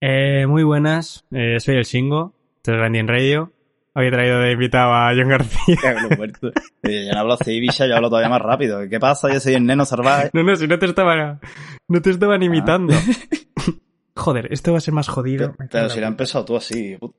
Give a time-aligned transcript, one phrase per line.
[0.00, 3.52] Eh, muy buenas, eh, soy el Shingo, esto es Randy en Radio.
[3.94, 5.76] Hoy he traído de invitado a John García.
[6.16, 6.52] Muerto.
[6.84, 8.88] Eh, Yo no hablo así, bicha, yo hablo todavía más rápido.
[8.88, 9.32] ¿Qué pasa?
[9.32, 10.30] Yo soy el neno salvaje.
[10.32, 11.40] No, no, si no te estaba,
[11.88, 12.94] no te estaban imitando.
[14.14, 15.56] Joder, esto va a ser más jodido.
[15.70, 17.16] Pero en si lo has empezado tú así, puto.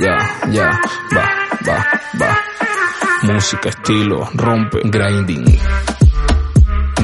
[0.00, 0.16] Ya,
[0.50, 0.80] ya,
[1.14, 1.28] va,
[1.66, 1.86] va,
[2.20, 2.38] va.
[3.22, 5.44] Música, estilo, rompe, grinding.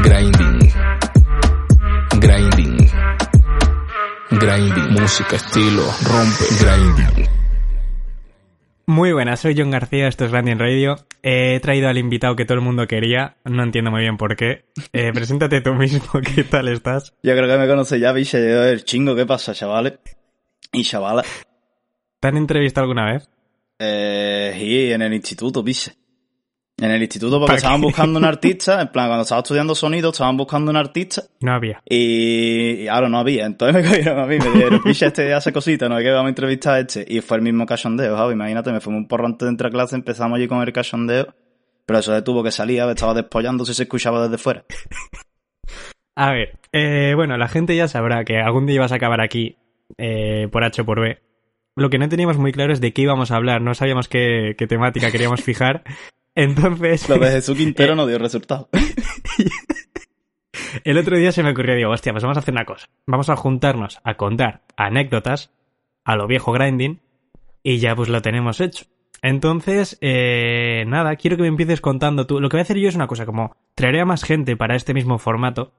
[0.02, 0.72] Grinding.
[2.20, 2.90] Grinding.
[4.30, 4.88] Grinding.
[4.92, 7.28] Música, estilo, rompe, grinding.
[8.86, 10.96] Muy buenas, soy John García, esto es Randy en Radio.
[11.22, 14.64] He traído al invitado que todo el mundo quería, no entiendo muy bien por qué.
[14.92, 17.12] Eh, preséntate tú mismo, ¿qué tal estás?
[17.22, 18.38] Yo creo que me conoce ya, bicha.
[18.38, 19.98] Yo, el chingo, ¿qué pasa, chavales?
[20.72, 21.26] Y chavalas.
[22.20, 23.28] ¿Te han entrevistado alguna vez?
[23.78, 25.92] Eh, sí, en el instituto, bicha.
[26.78, 28.82] En el instituto, porque ¿Para estaban buscando un artista.
[28.82, 31.22] En plan, cuando estaba estudiando sonido, estaban buscando un artista.
[31.40, 31.82] No había.
[31.88, 33.46] Y, y ahora no había.
[33.46, 36.26] Entonces me cogieron a mí, me dijeron, picha, este hace cositas, no hay que vamos
[36.26, 37.04] a entrevistar a este.
[37.08, 38.34] Y fue el mismo cachondeo, ¿sabes?
[38.34, 41.34] Imagínate, me fumé un porro antes de entrar a clase, empezamos allí con el cachondeo.
[41.86, 42.96] Pero eso de tuvo que salir, ¿sabes?
[42.96, 44.64] Estaba despollando si se escuchaba desde fuera.
[46.18, 49.58] A ver, eh, bueno, la gente ya sabrá que algún día ibas a acabar aquí
[49.98, 51.18] eh, por H o por B.
[51.76, 54.54] Lo que no teníamos muy claro es de qué íbamos a hablar, no sabíamos qué,
[54.56, 55.84] qué temática queríamos fijar.
[56.34, 58.68] Entonces, Lo de Jesús Quintero no dio resultado.
[60.84, 62.88] el otro día se me ocurrió, digo, hostia, pues vamos a hacer una cosa.
[63.06, 65.52] Vamos a juntarnos a contar anécdotas
[66.04, 67.00] a lo viejo grinding
[67.62, 68.86] y ya pues lo tenemos hecho.
[69.20, 72.40] Entonces, eh, nada, quiero que me empieces contando tú.
[72.40, 74.76] Lo que voy a hacer yo es una cosa, como traeré a más gente para
[74.76, 75.72] este mismo formato.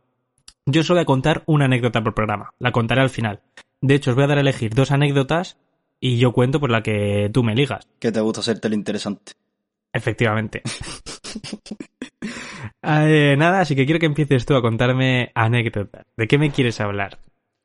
[0.66, 2.52] Yo solo voy a contar una anécdota por programa.
[2.60, 3.42] La contaré al final.
[3.82, 5.58] De hecho, os voy a dar a elegir dos anécdotas
[6.00, 7.88] y yo cuento por la que tú me eligas.
[8.00, 9.34] Que te gusta hacerte el interesante.
[9.94, 10.62] Efectivamente.
[12.90, 16.06] Eh, nada, así que quiero que empieces tú a contarme anécdotas.
[16.16, 17.20] ¿De qué me quieres hablar?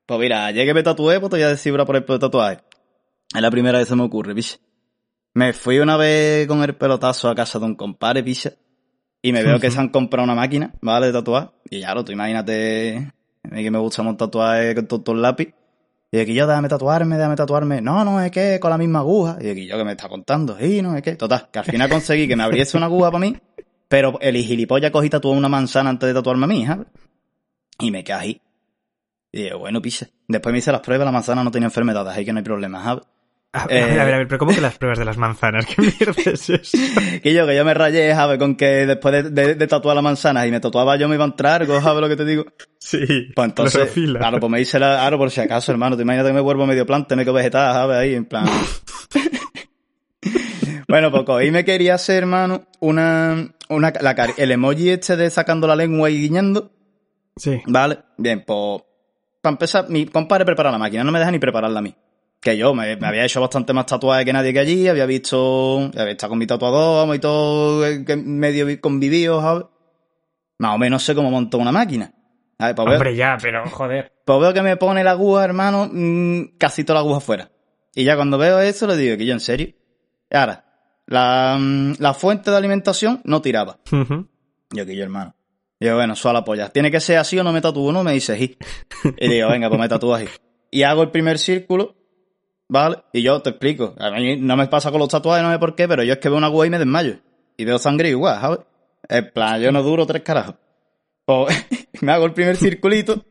[0.05, 2.59] Pues mira, ayer que me tatué, pues te voy a decir por el tatuaje.
[3.33, 4.57] Es la primera vez que se me ocurre, picha.
[5.35, 8.53] Me fui una vez con el pelotazo a casa de un compadre, picha.
[9.23, 11.07] Y me veo que se han comprado una máquina, ¿vale?
[11.07, 11.53] De tatuar.
[11.71, 13.13] Y claro, tú imagínate,
[13.45, 15.55] a mí que me gusta montar tatuajes con todo el lápiz.
[16.15, 17.81] Y aquí yo, déjame tatuarme, déjame tatuarme.
[17.81, 19.39] No, no, es que con la misma aguja.
[19.41, 20.59] Y aquí yo, que me está contando.
[20.61, 21.17] Y no, es que.
[21.17, 23.35] Total, que al final conseguí que me abriese una aguja para mí.
[23.89, 26.87] Pero el gilipollas cogí tatuó una manzana antes de tatuarme a mí, ¿sabes?
[27.79, 28.43] Y me ahí.
[29.33, 30.07] Y digo, bueno, pisa.
[30.29, 32.85] Después me hice las pruebas, la manzana no tenía enfermedades, ahí que no hay problema,
[32.85, 33.05] ¿sabes?
[33.55, 35.67] A, a ver, a ver, a ver, pero ¿cómo que las pruebas de las manzanas?
[35.77, 36.79] ¿Qué mierda es eso?
[37.23, 38.39] Que yo, que yo me rayé, ¿sabes?
[38.39, 41.25] Con que después de, de- de tatuar la manzana y me tatuaba yo me iba
[41.25, 42.47] a entrar, ¿sabes lo que te digo?
[42.79, 43.01] Sí,
[43.35, 46.33] Pues entonces, claro, pues me hice la, claro, por si acaso, hermano, te imaginas que
[46.33, 47.97] me vuelvo medio planta, me quedo vegetal, ¿sabes?
[47.99, 48.47] Ahí, en plan.
[50.89, 55.67] bueno, pues cogí me quería hacer, hermano, una, una, la el emoji este de sacando
[55.67, 56.71] la lengua y guiñando,
[57.37, 57.61] Sí.
[57.67, 57.99] ¿vale?
[58.19, 58.83] Bien, pues,
[59.41, 61.95] para empezar, mi compadre prepara la máquina, no me deja ni prepararla a mí.
[62.43, 65.79] Que yo me, me había hecho bastante más tatuajes que nadie que allí, había visto,
[65.97, 69.65] había estado con mi tatuador, vamos, y todo, eh, que medio vi- convivido, ¿sabes?
[70.59, 72.13] Más o menos sé cómo monto una máquina.
[72.59, 72.75] ¿Sabes?
[72.75, 74.13] Pues veo- Hombre, ya, pero joder.
[74.25, 77.51] pues veo que me pone la aguja, hermano, mm, casi toda la aguja fuera.
[77.95, 79.69] Y ya cuando veo eso le digo que yo, ¿en serio?
[80.33, 80.65] Ahora,
[81.07, 83.79] la, mm, la fuente de alimentación no tiraba.
[84.71, 85.37] Yo que yo, hermano.
[85.79, 86.69] Yo, bueno, suela la polla.
[86.71, 87.93] ¿Tiene que ser así o no me tatúo?
[87.93, 88.57] No, me dice sí.
[89.19, 90.27] Y digo, venga, pues me tatúo así.
[90.71, 91.97] Y hago el primer círculo,
[92.73, 92.97] ¿vale?
[93.13, 93.95] Y yo te explico.
[93.99, 96.19] A mí no me pasa con los tatuajes, no sé por qué, pero yo es
[96.19, 97.19] que veo una aguja y me desmayo.
[97.57, 98.61] Y veo sangre igual, ¿sabes?
[99.09, 100.55] En plan, yo no duro tres carajos.
[101.27, 101.67] Pues
[102.01, 103.25] me hago el primer circulito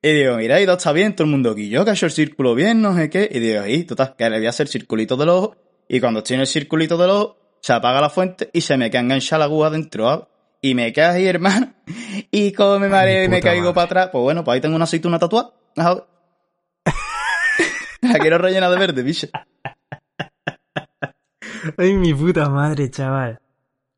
[0.00, 1.68] y digo, mira, y todo está bien, todo el mundo aquí.
[1.68, 3.28] Yo que he hecho el círculo bien, no sé qué.
[3.30, 5.56] Y digo, y total, que le voy a hacer circulito del ojo.
[5.88, 8.90] Y cuando estoy en el circulito del ojo, se apaga la fuente y se me
[8.90, 10.08] queda enganchada la aguja dentro.
[10.08, 10.26] ¿sabes?
[10.62, 11.74] Y me quedas ahí, hermano.
[12.30, 13.74] Y como me mareo y me caigo madre.
[13.74, 15.52] para atrás, pues bueno, pues ahí tengo una aceituna tatuada.
[15.74, 16.04] ¿sabes?
[18.12, 19.28] La quiero rellena de verde, bicho.
[21.76, 23.38] Ay, mi puta madre, chaval.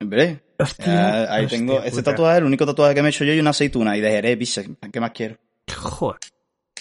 [0.01, 1.33] Hombre, Hostia.
[1.35, 1.79] ahí hostia tengo.
[1.83, 2.11] Ese puta.
[2.11, 3.97] tatuaje es el único tatuaje que me he hecho yo y una aceituna.
[3.97, 4.63] Y de Jerez, bicho.
[4.93, 5.37] ¿Qué más quiero?
[5.75, 6.19] Joder.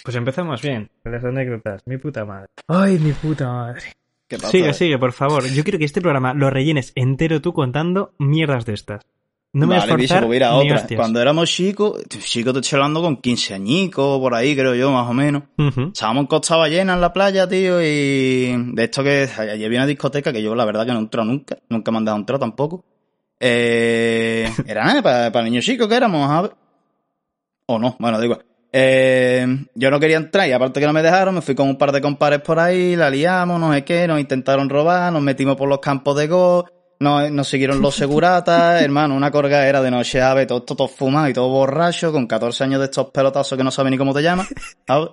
[0.03, 1.81] Pues empezamos bien, con las anécdotas.
[1.85, 2.47] Mi puta madre.
[2.67, 3.81] Ay, mi puta madre.
[4.27, 4.51] ¿Qué pasa?
[4.51, 5.45] Sigue, sigue, por favor.
[5.45, 9.01] Yo quiero que este programa lo rellenes entero tú contando mierdas de estas.
[9.51, 10.75] No me voy a vale, bicho, esforzar pues otra.
[10.75, 10.97] hostias.
[10.99, 15.09] Cuando éramos chicos, chicos te estoy hablando con 15 añicos, por ahí creo yo, más
[15.09, 15.43] o menos.
[15.57, 19.87] Estábamos en Costa Ballena en la playa, tío, y de esto que allí había una
[19.87, 22.39] discoteca que yo la verdad que no he entrado nunca, nunca me han dejado entrar
[22.39, 22.85] tampoco.
[23.39, 26.51] Eh, era nada, para, para niños chicos que éramos, ¿sabes?
[27.65, 28.45] O no, bueno, da igual.
[28.71, 31.77] eh, yo no quería entrar y aparte que no me dejaron, me fui con un
[31.77, 35.55] par de compares por ahí, la liamos, no sé qué, nos intentaron robar, nos metimos
[35.55, 36.65] por los campos de go,
[36.99, 41.29] nos, nos siguieron los seguratas, hermano, una corgadera de noche, ave, todo, todo, todo fumado
[41.29, 44.21] y todo borracho, con 14 años de estos pelotazos que no sabe ni cómo te
[44.21, 44.47] llamas.
[44.87, 45.09] ¿sabes?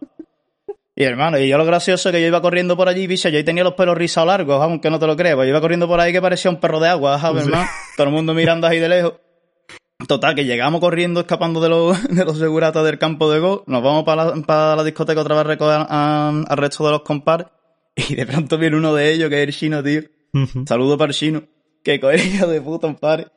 [0.99, 3.37] Y hermano, y yo lo gracioso es que yo iba corriendo por allí, bicho, yo
[3.37, 5.87] ahí tenía los pelos rizados largos, aunque no te lo creas, pues yo iba corriendo
[5.87, 7.51] por ahí que parecía un perro de agua, ¿sabes, Sí.
[7.51, 7.69] hermano?
[7.97, 9.13] Todo el mundo mirando ahí de lejos.
[10.09, 13.83] Total, que llegamos corriendo, escapando de los, de los seguratas del campo de go, nos
[13.83, 17.49] vamos para la, para la discoteca otra vez a recoger al resto de los compares,
[17.95, 20.01] y de pronto viene uno de ellos, que es el chino, tío.
[20.67, 21.43] Saludo para el chino,
[21.87, 23.29] que coge el hijo de puta, compadre.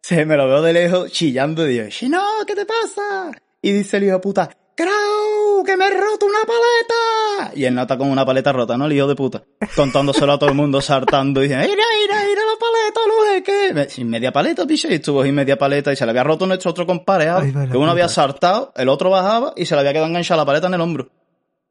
[0.00, 3.32] Se me lo veo de lejos chillando y digo, Chino, ¿qué te pasa?
[3.60, 5.64] Y dice el hijo de puta, ¡Crow!
[5.64, 7.52] ¡Que me he roto una paleta!
[7.56, 8.86] Y él nota con una paleta rota, ¿no?
[8.86, 9.42] El hijo de puta.
[9.74, 13.74] Contándoselo a todo el mundo, saltando, y dice, ¡Mira, mira, mira la paleta, no qué!
[13.74, 16.46] Me- Sin media paleta, piche, y estuvo sin media paleta, y se le había roto
[16.46, 17.26] nuestro otro compadre,
[17.70, 20.68] Que uno había saltado, el otro bajaba, y se le había quedado enganchada la paleta
[20.68, 21.08] en el hombro.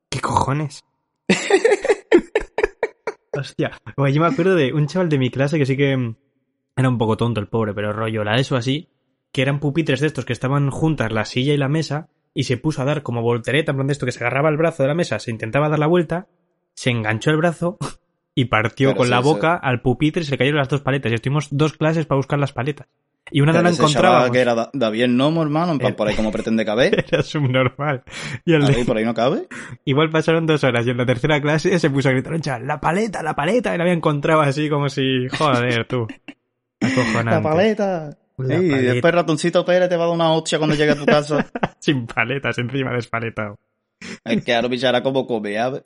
[0.10, 0.84] ¿Qué cojones?
[3.36, 3.72] Hostia.
[3.98, 6.16] Oye, yo me acuerdo de un chaval de mi clase que sí que mm,
[6.76, 8.90] era un poco tonto el pobre, pero rollo, la eso así,
[9.32, 12.58] que eran pupitres de estos que estaban juntas la silla y la mesa y se
[12.58, 14.90] puso a dar como voltereta, en plan de esto que se agarraba el brazo de
[14.90, 16.28] la mesa, se intentaba dar la vuelta,
[16.74, 17.78] se enganchó el brazo
[18.36, 19.24] y partió con sí, la sí.
[19.24, 21.12] boca al pupitre y se le cayeron las dos paletas.
[21.12, 22.88] Y estuvimos dos clases para buscar las paletas.
[23.32, 24.30] Y una no la encontrábamos.
[24.32, 25.96] que era Da- David Nomo, hermano, en plan, Eh.
[25.96, 27.06] por ahí como pretende caber.
[27.12, 28.04] Era subnormal.
[28.46, 29.48] Y el de- por ahí no cabe.
[29.84, 33.24] Igual pasaron dos horas y en la tercera clase se puso a gritar, la paleta,
[33.24, 36.08] la paleta, y la había encontrado así como si, joder, tú.
[36.82, 37.32] Acojonante.
[37.32, 38.18] La paleta.
[38.38, 40.96] La Sí, y después Ratoncito Pérez te va a dar una hostia cuando llegue a
[40.98, 41.48] tu casa.
[41.80, 43.58] Sin paletas, encima despaletado.
[44.26, 45.84] es que ahora pichara como come, ¿sabes?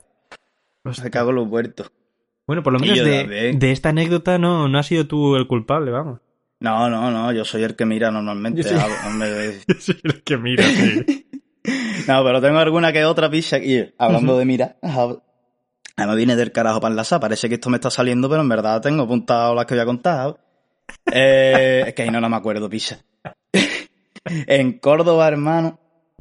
[0.92, 1.92] Se cago en los muertos.
[2.46, 5.90] Bueno, por lo menos de, de esta anécdota no, no has sido tú el culpable,
[5.92, 6.20] vamos.
[6.60, 8.62] No, no, no, yo soy el que mira normalmente.
[8.62, 8.74] Yo sí.
[8.76, 8.96] ¿sabes?
[9.06, 11.26] Hombre, Yo soy el que mira, sí.
[12.08, 13.92] No, pero tengo alguna que otra picha aquí.
[13.98, 14.76] Hablando de mirar.
[14.82, 15.18] ¿sabes?
[15.96, 17.20] Además viene del carajo para enlazar.
[17.20, 19.86] Parece que esto me está saliendo, pero en verdad tengo apuntado las que voy a
[19.86, 20.36] contar.
[21.12, 22.98] Eh, es que ahí no, no me acuerdo, picha.
[24.24, 25.78] en Córdoba, hermano,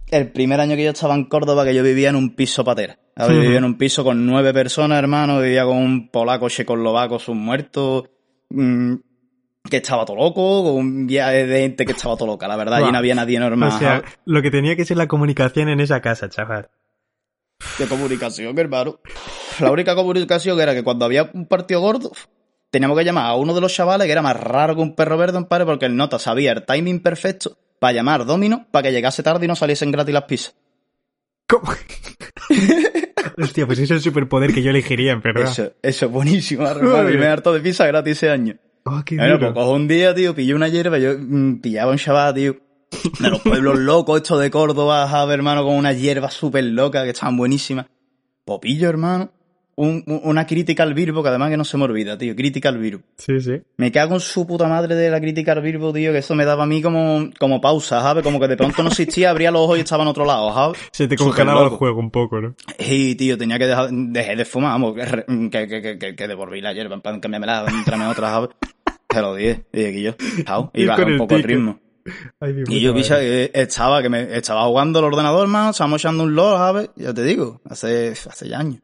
[0.09, 2.99] el primer año que yo estaba en Córdoba, que yo vivía en un piso patera.
[3.15, 3.33] ¿sabes?
[3.33, 3.41] Ujú.
[3.41, 5.39] Vivía en un piso con nueve personas, hermano.
[5.39, 8.09] Vivía con un polaco checoslovaco, sus muertos.
[8.49, 8.95] mm,
[9.69, 12.79] que estaba todo loco, con un viaje de gente que estaba todo loca, la verdad,
[12.79, 12.89] Buah.
[12.89, 13.69] y no había nadie normal.
[13.69, 16.69] O sea, lo que tenía que ser la comunicación en esa casa, chaval.
[17.77, 18.99] de comunicación, hermano.
[19.59, 22.11] La única comunicación era que cuando había un partido gordo,
[22.69, 25.17] teníamos que llamar a uno de los chavales que era más raro que un perro
[25.17, 28.91] verde, un padre, porque el nota sabía el timing perfecto para llamar Domino para que
[28.91, 30.55] llegase tarde y no saliesen gratis las pizzas.
[31.47, 31.73] ¿Cómo?
[33.37, 35.49] Hostia, pues ese es el superpoder que yo elegiría, en verdad.
[35.49, 37.09] Eso, eso es buenísimo, hermano.
[37.09, 38.55] Y me harto de pizza gratis ese año.
[38.85, 41.97] Oh, qué Bueno, pues cojo un día, tío, pillé una hierba, yo mm, pillaba un
[41.97, 42.57] chaval, tío,
[43.19, 47.11] de los pueblos locos, estos de Córdoba, ¿sabes, hermano, con unas hierbas súper locas que
[47.11, 47.87] estaban buenísimas.
[48.45, 49.31] Popillo, hermano,
[49.79, 52.69] un- un- una crítica al Virbo, que además que no se me olvida, tío, crítica
[52.69, 53.01] al Virbo.
[53.17, 53.61] Sí, sí.
[53.77, 56.43] Me cago en su puta madre de la crítica al Virbo, tío, que eso me
[56.45, 58.23] daba a mí como, como pausa, ¿sabes?
[58.23, 60.77] Como que de pronto no existía, abría los ojos y estaba en otro lado, ¿sabes?
[60.91, 62.55] Se te congelaba el juego un poco, ¿no?
[62.77, 66.27] Y, tío, tenía que dejar, dejé de fumar, vamos, que, que, que, que, que, que
[66.27, 68.49] devolví la hierba, en plan, cambiármela, tráeme otra, ¿sabes?
[69.11, 70.11] Se lo dije, y dije, yo,
[70.45, 71.79] chao, y Y bajé un el poco el ritmo.
[72.39, 76.23] Ay, Y yo, picha, que estaba, que me, estaba jugando al ordenador, man, estábamos echando
[76.23, 76.89] un LOL, ¿sabes?
[76.95, 78.81] Ya te digo, hace, hace ya años.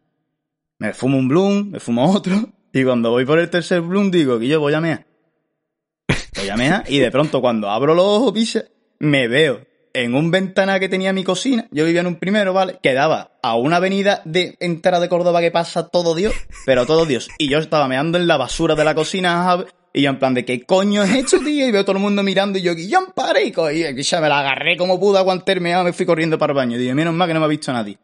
[0.80, 4.40] Me fumo un Bloom, me fumo otro, y cuando voy por el tercer Bloom digo,
[4.40, 5.06] que yo voy a mear.
[6.36, 8.66] Voy a mear, y de pronto cuando abro los ojos, picha,
[9.00, 9.66] me veo
[9.96, 12.78] en un ventana que tenía mi cocina, yo vivía en un primero, ¿vale?
[12.84, 16.34] Que daba a una avenida de, entera de Córdoba que pasa todo Dios,
[16.66, 17.30] pero todo Dios.
[17.38, 19.66] Y yo estaba meando en la basura de la cocina.
[19.94, 21.66] Y yo en plan de, ¿qué coño es esto, tío?
[21.66, 24.76] Y veo todo el mundo mirando y yo, Guillón, pare, y ya me la agarré
[24.76, 26.78] como pude, aguantarme, ah, me fui corriendo para el baño.
[26.78, 27.98] Dije, menos mal que no me ha visto nadie.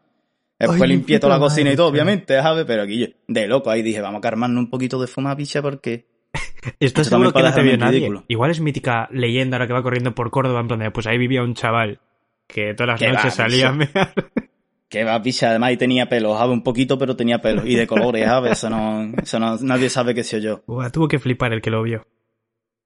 [0.62, 2.64] Después Ay, limpié toda la cocina madre, y todo, obviamente, ¿sabes?
[2.66, 5.60] Pero aquí yo, de loco, ahí dije, vamos a calmarnos un poquito de fuma picha
[5.60, 6.06] porque...
[6.32, 7.98] ¿Estás Esto seguro que no te vio nadie?
[7.98, 8.24] ridículo.
[8.28, 11.18] Igual es mítica leyenda ahora que va corriendo por Córdoba, en plan de, pues ahí
[11.18, 12.00] vivía un chaval
[12.46, 13.90] que todas las noches va, salía a mear.
[14.88, 16.52] Que va picha, además y tenía pelo, ¿sabes?
[16.52, 17.66] Un poquito, pero tenía pelo.
[17.66, 18.52] Y de colores, ¿sabes?
[18.52, 20.62] Eso no, eso no, nadie sabe que soy yo.
[20.66, 22.06] Buah, tuvo que flipar el que lo vio.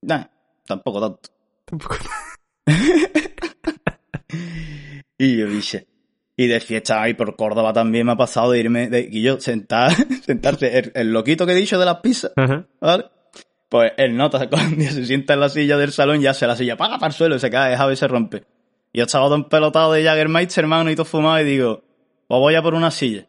[0.03, 0.27] Nah,
[0.67, 1.31] tampoco tanto.
[1.65, 1.97] Tampoco-
[5.19, 5.87] Y yo dije,
[6.37, 9.41] y de fiesta ahí por Córdoba también me ha pasado de irme, de, y yo
[9.41, 9.93] sentar,
[10.25, 12.67] sentarse, el, el loquito que he dicho de las pizzas, Ajá.
[12.81, 13.07] ¿vale?
[13.69, 16.77] Pues él nota cuando se sienta en la silla del salón y hace la silla,
[16.77, 17.77] paga para el suelo y se cae.
[17.93, 18.45] Y se rompe.
[18.93, 21.83] Y yo estaba todo empelotado de Jaggermeister, hermano, y todo fumado, y digo,
[22.29, 23.27] pues voy a por una silla.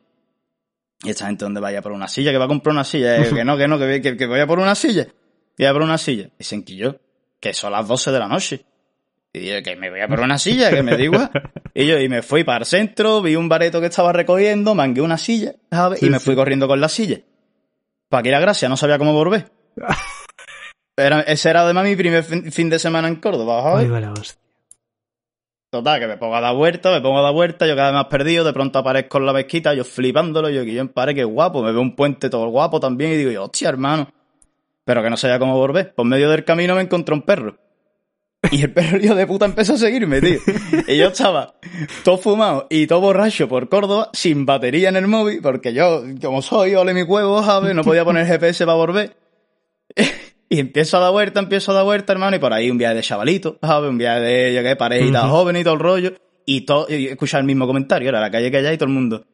[1.03, 2.31] Y esta gente, ¿dónde vaya por una silla?
[2.31, 3.17] Que va a comprar una silla.
[3.17, 5.07] Eh, que no, que no, que, que, que voy a por una silla.
[5.57, 6.29] Y voy a por una silla.
[6.39, 6.99] Y se enquilló.
[7.39, 8.65] Que son las 12 de la noche.
[9.37, 11.17] Y que me voy a por una silla, que me digo.
[11.73, 15.01] Y yo, y me fui para el centro, vi un bareto que estaba recogiendo, mangué
[15.01, 16.01] una silla, ¿sabes?
[16.01, 17.19] y me fui corriendo con la silla.
[18.09, 19.51] Pa' que la gracia, no sabía cómo volver.
[20.99, 23.91] Era, ese era además mi primer fin, fin de semana en Córdoba, ¿sabes?
[23.91, 24.13] Ay.
[25.69, 27.95] Total, que me pongo a dar vuelta, me pongo a dar vuelta, yo cada vez
[27.95, 31.13] más perdido, de pronto aparezco en la mezquita, yo flipándolo, yo que yo en pare,
[31.13, 34.09] que guapo, me veo un puente todo guapo también, y digo, yo, hostia, hermano.
[34.85, 35.93] Pero que no sabía cómo volver.
[35.93, 37.57] Por medio del camino me encontré un perro.
[38.51, 40.39] Y el perro hijo de puta empezó a seguirme, tío.
[40.87, 41.55] Y yo estaba
[42.03, 46.41] todo fumado y todo borracho por Córdoba, sin batería en el móvil, porque yo, como
[46.41, 47.73] soy, ole mi huevo, ¿sabes?
[47.75, 49.17] No podía poner GPS para volver.
[50.49, 52.95] Y empiezo a dar vuelta, empiezo a dar vuelta, hermano, y por ahí un viaje
[52.95, 53.89] de chavalito, ¿sabes?
[53.89, 56.13] Un viaje de, yo qué, parejita joven y todo el rollo.
[56.45, 58.93] Y todo, y escuchar el mismo comentario, era la calle que allá y todo el
[58.93, 59.25] mundo.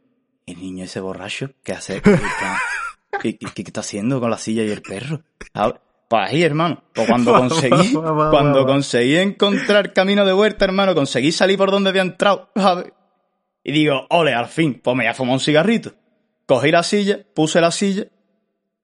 [0.48, 2.02] El niño ese borracho, ¿qué hace?
[3.22, 5.22] ¿Qué, qué- qué- qué está haciendo con la silla y el perro?
[5.54, 5.76] ¿Sabes?
[6.14, 6.84] Pues ahí, hermano.
[6.94, 12.04] Pues cuando conseguí, cuando conseguí encontrar camino de vuelta, hermano, conseguí salir por donde había
[12.04, 12.94] entrado, ¿sabes?
[13.64, 15.94] Y digo, ole, al fin, pues me voy a fumar un cigarrito.
[16.46, 18.04] Cogí la silla, puse la silla,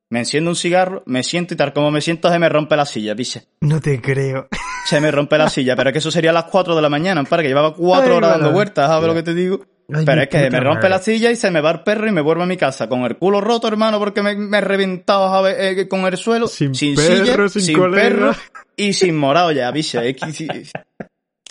[0.09, 2.87] me enciendo un cigarro, me siento y tal como me siento se me rompe la
[2.87, 3.43] silla, piche.
[3.61, 4.47] No te creo.
[4.85, 6.89] Se me rompe la silla, pero es que eso sería a las 4 de la
[6.89, 9.67] mañana, para que llevaba cuatro Ay, horas dando vueltas, ¿sabes lo que te digo?
[9.93, 10.89] Ay, pero es que me rompe madre.
[10.89, 13.01] la silla y se me va el perro y me vuelvo a mi casa con
[13.01, 15.47] el culo roto, hermano, porque me, me he reventado.
[15.47, 18.01] Eh, con el suelo, Sin sin, perro, silla, sin colega.
[18.09, 18.31] perro
[18.75, 20.09] y sin morado ya, piche.
[20.09, 20.47] Es que sí.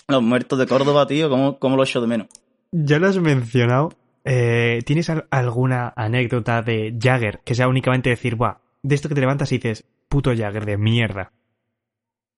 [0.07, 2.27] Los muertos de Córdoba, tío, ¿cómo, cómo lo echo de menos?
[2.71, 3.89] Ya lo has mencionado.
[4.25, 9.15] Eh, ¿Tienes al- alguna anécdota de Jagger que sea únicamente decir, buah, de esto que
[9.15, 11.31] te levantas y dices, puto Jagger de mierda?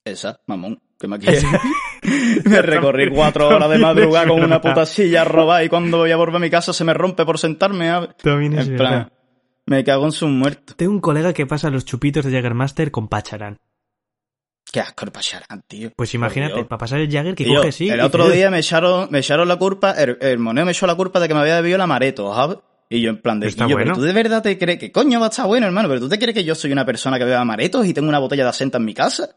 [0.06, 1.42] Esa, mamón, que me quiere.
[2.46, 6.16] me recorrí cuatro horas de madrugada con una puta silla robada y cuando voy a
[6.18, 7.88] volver a mi casa se me rompe por sentarme.
[7.90, 8.10] ¿sabes?
[8.18, 8.90] También es En verdad.
[9.08, 9.14] plan,
[9.66, 10.76] me cago en sus muertos.
[10.78, 13.58] Tengo un colega que pasa los chupitos de Jaggermaster con Pacharán.
[14.72, 15.90] Qué asco el pacharán, tío.
[15.98, 17.90] Pues imagínate, para pasar el Jagger que Tío, coge sí.
[17.90, 20.96] el otro día me echaron, me echaron la culpa, el, el moneo me echó la
[20.96, 22.58] culpa de que me había bebido el amareto, ¿sabes?
[22.90, 23.92] Y yo en plan de, Está "Guillo, bueno.
[23.94, 26.08] pero tú de verdad te crees que coño va a estar bueno, hermano, pero tú
[26.10, 28.50] te crees que yo soy una persona que bebe amaretos y tengo una botella de
[28.50, 29.30] asenta en mi casa,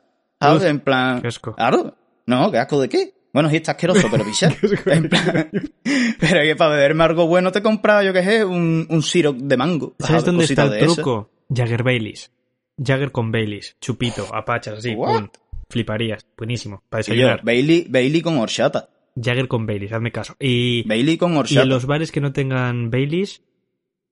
[0.47, 0.63] ¿sabes?
[0.63, 1.55] Uf, en plan, qué asco.
[1.55, 1.97] claro,
[2.27, 3.15] no, qué asco de qué.
[3.33, 4.55] Bueno, sí está asqueroso, pero pichar.
[4.87, 5.51] en plan,
[6.21, 9.97] pero que para beberme algo bueno te compraba, yo qué sé, un, un de mango.
[9.99, 11.31] ¿Sabes dónde está el truco?
[11.53, 12.31] Jagger Baileys.
[12.79, 13.77] Jagger con Baileys.
[13.81, 14.95] Chupito, apachas, así.
[14.95, 15.29] Pum.
[15.69, 16.25] Fliparías.
[16.37, 16.83] Buenísimo.
[16.89, 17.45] Para Y yo, desayunar.
[17.45, 18.89] Bailey, Bailey con horchata.
[19.17, 20.37] Jagger con Baileys, hazme caso.
[20.39, 21.63] Y, Bailey con y horchata.
[21.63, 23.43] en los bares que no tengan Baileys,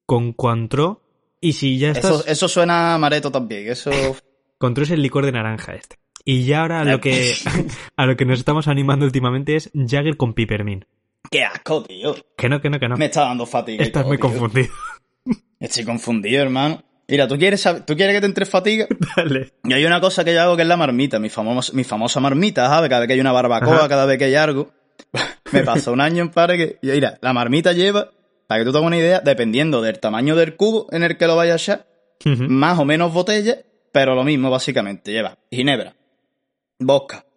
[0.06, 1.00] con Cointreau.
[1.40, 2.20] Y si ya estás...
[2.20, 3.90] Eso, eso suena a amareto también, eso...
[4.58, 5.96] Cointreau es el licor de naranja este.
[6.24, 7.34] Y ya ahora a lo que,
[7.96, 10.84] a lo que nos estamos animando últimamente es Jagger con Pipermin.
[11.30, 12.14] ¡Qué asco, tío!
[12.36, 12.96] Que no, que no, que no.
[12.96, 13.82] Me está dando fatiga.
[13.82, 14.28] Estás todo, muy tío.
[14.28, 14.68] confundido.
[15.60, 16.82] Estoy confundido, hermano.
[17.08, 18.86] Mira, ¿tú quieres, ¿tú quieres que te entre fatiga?
[19.16, 19.52] Dale.
[19.64, 22.20] Y hay una cosa que yo hago que es la marmita, mi, famosa mi famosa
[22.20, 22.88] marmita, ¿sabes?
[22.88, 23.88] Cada vez que hay una barbacoa, Ajá.
[23.88, 24.70] cada vez que hay algo.
[25.52, 26.78] Me pasó un año en par que...
[26.82, 28.10] Mira, la marmita lleva,
[28.46, 31.36] para que tú tengas una idea, dependiendo del tamaño del cubo en el que lo
[31.36, 31.86] vayas a echar,
[32.48, 33.58] más o menos botellas,
[33.92, 35.12] pero lo mismo básicamente.
[35.12, 35.94] Lleva ginebra,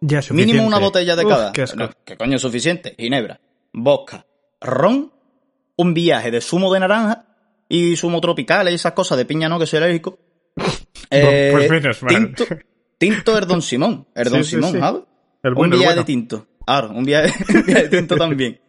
[0.00, 0.34] Ya, suficiente.
[0.34, 1.52] mínimo una botella de Uf, cada.
[1.52, 1.64] qué.
[1.76, 2.94] No, ¿Qué coño es suficiente?
[2.98, 3.40] Ginebra,
[3.72, 4.26] vodka,
[4.60, 5.12] ron,
[5.76, 7.26] un viaje de zumo de naranja
[7.68, 10.18] y zumo tropical y esas cosas de piña no, que soy alérgico.
[11.08, 12.14] Eh, pues menos mal.
[12.34, 12.44] Tinto,
[12.98, 14.78] tinto es Don Simón, es Don Sí, Simón, sí.
[14.80, 15.02] ¿sabes?
[15.44, 16.02] El un bueno, el viaje bueno.
[16.02, 16.46] de tinto.
[16.66, 18.60] Claro, un viaje, un viaje de tinto también.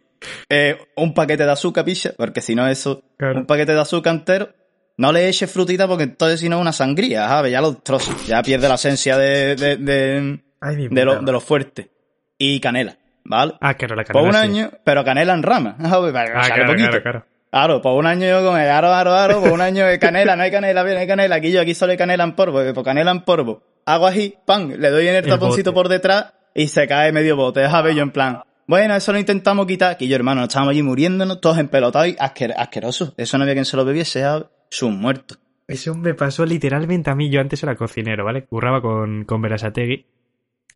[0.48, 3.40] Eh, un paquete de azúcar, picha, porque si no eso, Claro.
[3.40, 4.54] un paquete de azúcar entero.
[4.98, 7.50] No le eches frutita porque entonces si no es una sangría, ¿sabes?
[7.50, 11.40] Ya lo destrozas, ya pierde la esencia de, de, de, Ay, de, lo, de lo
[11.40, 11.90] fuerte.
[12.38, 13.54] Y canela, ¿vale?
[13.60, 14.40] Ah, claro, la por canela un sí.
[14.40, 15.76] año, pero canela en rama.
[16.12, 17.24] Para que Ah, claro, claro, claro.
[17.50, 20.36] Claro, por un año yo con el aro, aro, aro, por un año de canela,
[20.36, 22.60] no hay canela, bien, no hay canela, aquí yo, aquí solo hay canela en polvo,
[22.74, 23.62] por canela en polvo.
[23.86, 25.74] Hago así, pan, le doy en el, El taponcito bote.
[25.74, 27.96] por detrás y se cae medio bote, ¿sabes?
[27.96, 31.40] Yo en plan, bueno, eso lo intentamos quitar, que yo hermano, nos estábamos allí muriéndonos,
[31.40, 33.14] todos empelotados y asquer- asquerosos.
[33.16, 34.22] Eso no había quien se lo bebiese.
[34.68, 35.38] Sus muertos.
[35.66, 37.30] Eso me pasó literalmente a mí.
[37.30, 38.44] Yo antes era cocinero, ¿vale?
[38.44, 40.04] Curraba con, con Berasategui y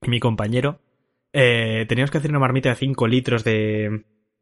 [0.09, 0.80] mi compañero.
[1.32, 3.85] Eh, teníamos que hacer una marmita de 5 litros de...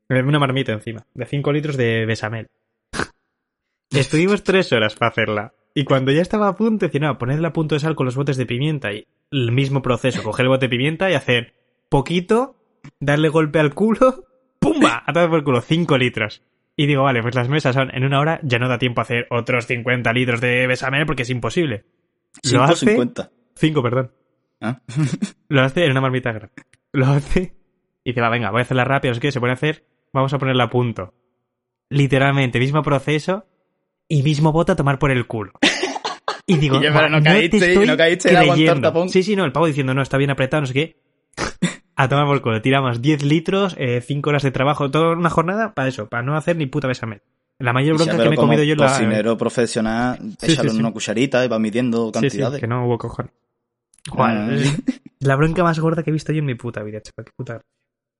[0.08, 2.46] eh, Una marmita encima, de 5 litros de besamel.
[3.90, 5.54] Estuvimos tres horas para hacerla.
[5.74, 8.16] Y cuando ya estaba a punto, decía, no, ponerle a punto de sal con los
[8.16, 8.92] botes de pimienta.
[8.92, 11.54] Y el mismo proceso, coger el bote de pimienta y hacer
[11.88, 12.56] poquito,
[12.98, 14.24] darle golpe al culo,
[14.58, 15.02] ¡pumba!
[15.06, 16.42] A todo por el culo, 5 litros.
[16.76, 19.04] Y digo, vale, pues las mesas son en una hora, ya no da tiempo a
[19.04, 21.84] hacer otros 50 litros de besamel porque es imposible.
[22.52, 22.86] Lo hace...
[22.86, 23.30] 150.
[23.56, 24.12] 5, perdón.
[24.60, 24.80] ¿Ah?
[25.48, 26.52] Lo hace en una marmita grande.
[26.92, 27.54] Lo hace
[28.04, 30.32] y dice, va, venga, voy a hacerla rápido, no sé se pone a hacer, vamos
[30.32, 31.14] a ponerla a punto.
[31.88, 33.46] Literalmente, mismo proceso
[34.08, 35.52] y mismo bote a tomar por el culo.
[36.46, 39.08] Y digo, Y yo, "Va, pero no te caíste, estoy no caíste creyendo".
[39.08, 40.96] Sí, sí, no, el pavo diciendo, no, está bien apretado, no sé qué.
[41.96, 42.62] A tomar por culo.
[42.62, 43.76] Tiramos 10 litros,
[44.06, 47.20] 5 horas de trabajo, toda una jornada para eso, para no hacer ni puta besamel.
[47.58, 48.88] La mayor bronca que me he comido yo en la...
[48.88, 50.80] cocinero profesional, Sí, échale sí, sí.
[50.80, 52.58] una cucharita y va midiendo cantidades.
[52.58, 53.32] que no hubo cojones.
[54.16, 54.48] Ah.
[55.20, 57.26] la bronca más gorda que he visto yo en mi puta vida, chaval.
[57.26, 57.60] Qué puta.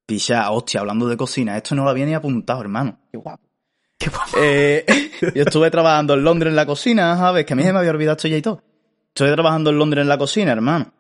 [0.07, 2.99] Picha, hostia, hablando de cocina, esto no lo había ni apuntado, hermano.
[3.11, 3.49] Qué guapo.
[3.99, 4.39] Qué guapo.
[4.39, 4.85] Eh,
[5.35, 7.45] yo estuve trabajando en Londres en la cocina, ¿sabes?
[7.45, 8.63] Que a mí se me había olvidado esto ya y todo.
[9.09, 10.93] Estuve trabajando en Londres en la cocina, hermano.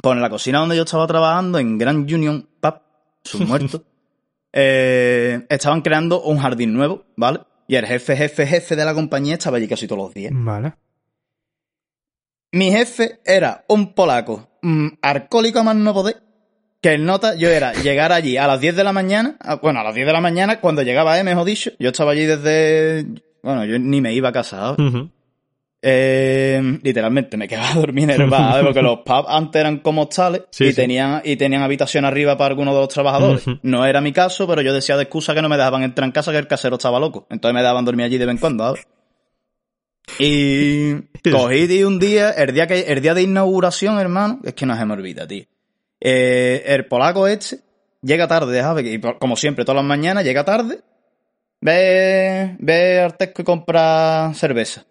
[0.00, 2.74] Pues en la cocina donde yo estaba trabajando, en Grand Union Pub,
[3.24, 3.82] sus muertos,
[4.52, 7.40] eh, estaban creando un jardín nuevo, ¿vale?
[7.68, 10.32] Y el jefe, jefe, jefe de la compañía estaba allí casi todos los días.
[10.34, 10.74] Vale.
[12.52, 16.16] Mi jefe era un polaco, mm, alcohólico a más no poder,
[16.82, 19.80] que el nota, yo era llegar allí a las 10 de la mañana, a- bueno,
[19.80, 23.06] a las 10 de la mañana, cuando llegaba él, mejor dicho, yo estaba allí desde,
[23.42, 24.78] bueno, yo ni me iba a casa, ¿sabes?
[24.94, 25.10] Ujú.
[25.82, 30.02] Eh, literalmente me quedaba a dormir en el bar, porque los pubs antes eran como
[30.02, 30.76] hostales Sí, y, sí.
[30.76, 33.46] Tenían, y tenían habitación arriba para algunos de los trabajadores.
[33.62, 36.12] No era mi caso, pero yo decía de excusa que no me dejaban entrar en
[36.12, 37.26] casa que el casero estaba loco.
[37.30, 38.86] Entonces me dejaban dormir allí de vez en cuando, ¿sabes?
[40.18, 40.94] Y
[41.30, 44.76] cogí di un día, el día que, el día de inauguración, hermano, es que no
[44.76, 45.44] se me olvida, tío.
[46.00, 47.60] Eh, el polaco este
[48.02, 48.86] llega tarde, ¿sabes?
[48.86, 50.80] Y como siempre, todas las mañanas llega tarde,
[51.60, 54.84] ve, ve a Artesco y compra cerveza.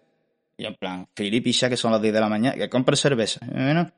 [0.56, 3.40] Y yo en plan, Filipicha, que son las 10 de la mañana, que compre cerveza.
[3.50, 3.90] Bueno,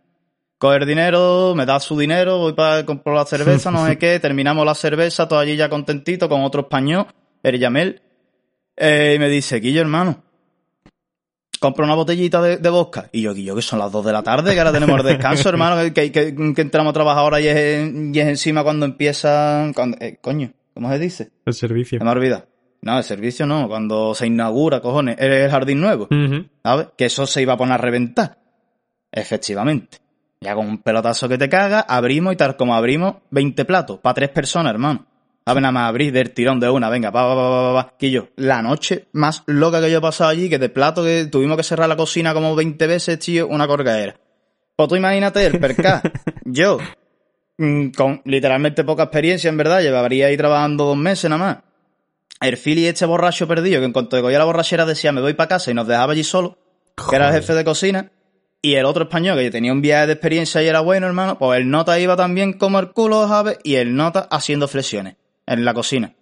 [0.59, 4.19] coge el dinero, me da su dinero, voy para comprar la cerveza, no sé qué,
[4.21, 7.07] terminamos la cerveza, todo allí ya contentito, con otro español,
[7.43, 8.01] el Yamel,
[8.77, 10.23] eh, y me dice, Guillo, hermano,
[11.63, 13.09] compra una botellita de, de vodka.
[13.13, 15.49] Y yo, Guillo, que son las 2 de la tarde, que ahora tenemos el descanso,
[15.49, 19.97] hermano, que, que, entramos a trabajar ahora y es, y es encima cuando empieza, cuando-
[20.01, 21.31] eh, coño, ¿cómo se dice?
[21.47, 21.99] El servicio.
[21.99, 22.47] Se me ha olvidado.
[22.83, 26.09] No, el servicio no, cuando se inaugura, cojones, el, el jardín nuevo.
[26.11, 26.47] Ujú.
[26.65, 26.89] ¿sabes?
[26.99, 28.39] Que eso se iba a poner a reventar.
[29.13, 29.99] Efectivamente.
[30.41, 34.15] Ya con un pelotazo que te caga, abrimos y tal como abrimos, 20 platos, para
[34.15, 35.07] tres personas, hermano.
[35.45, 37.83] A ver, nada más abrir del tirón de una, venga, pa, pa, pa, pa, pa,
[37.91, 37.97] pa.
[37.99, 41.27] Que yo, la noche más loca que yo he pasado allí, que de plato que
[41.27, 44.15] tuvimos que cerrar la cocina como 20 veces, tío, una corgaera.
[44.77, 46.01] Pues tú imagínate el perca.
[46.45, 46.79] yo,
[47.59, 51.59] mm, con literalmente poca experiencia, en verdad, llevaría ahí trabajando dos meses nada más.
[52.41, 55.49] El Philly este borracho perdido, que en cuanto cogía la borrachera decía, me voy para
[55.49, 56.59] casa y nos dejaba allí solo
[57.09, 58.13] que era el jefe de cocina,
[58.61, 61.59] y el otro español que tenía un viaje de experiencia y era bueno, hermano, pues
[61.59, 63.59] el nota iba también como el culo, ¿sabes?
[63.65, 66.15] Y el nota haciendo flexiones en la cocina.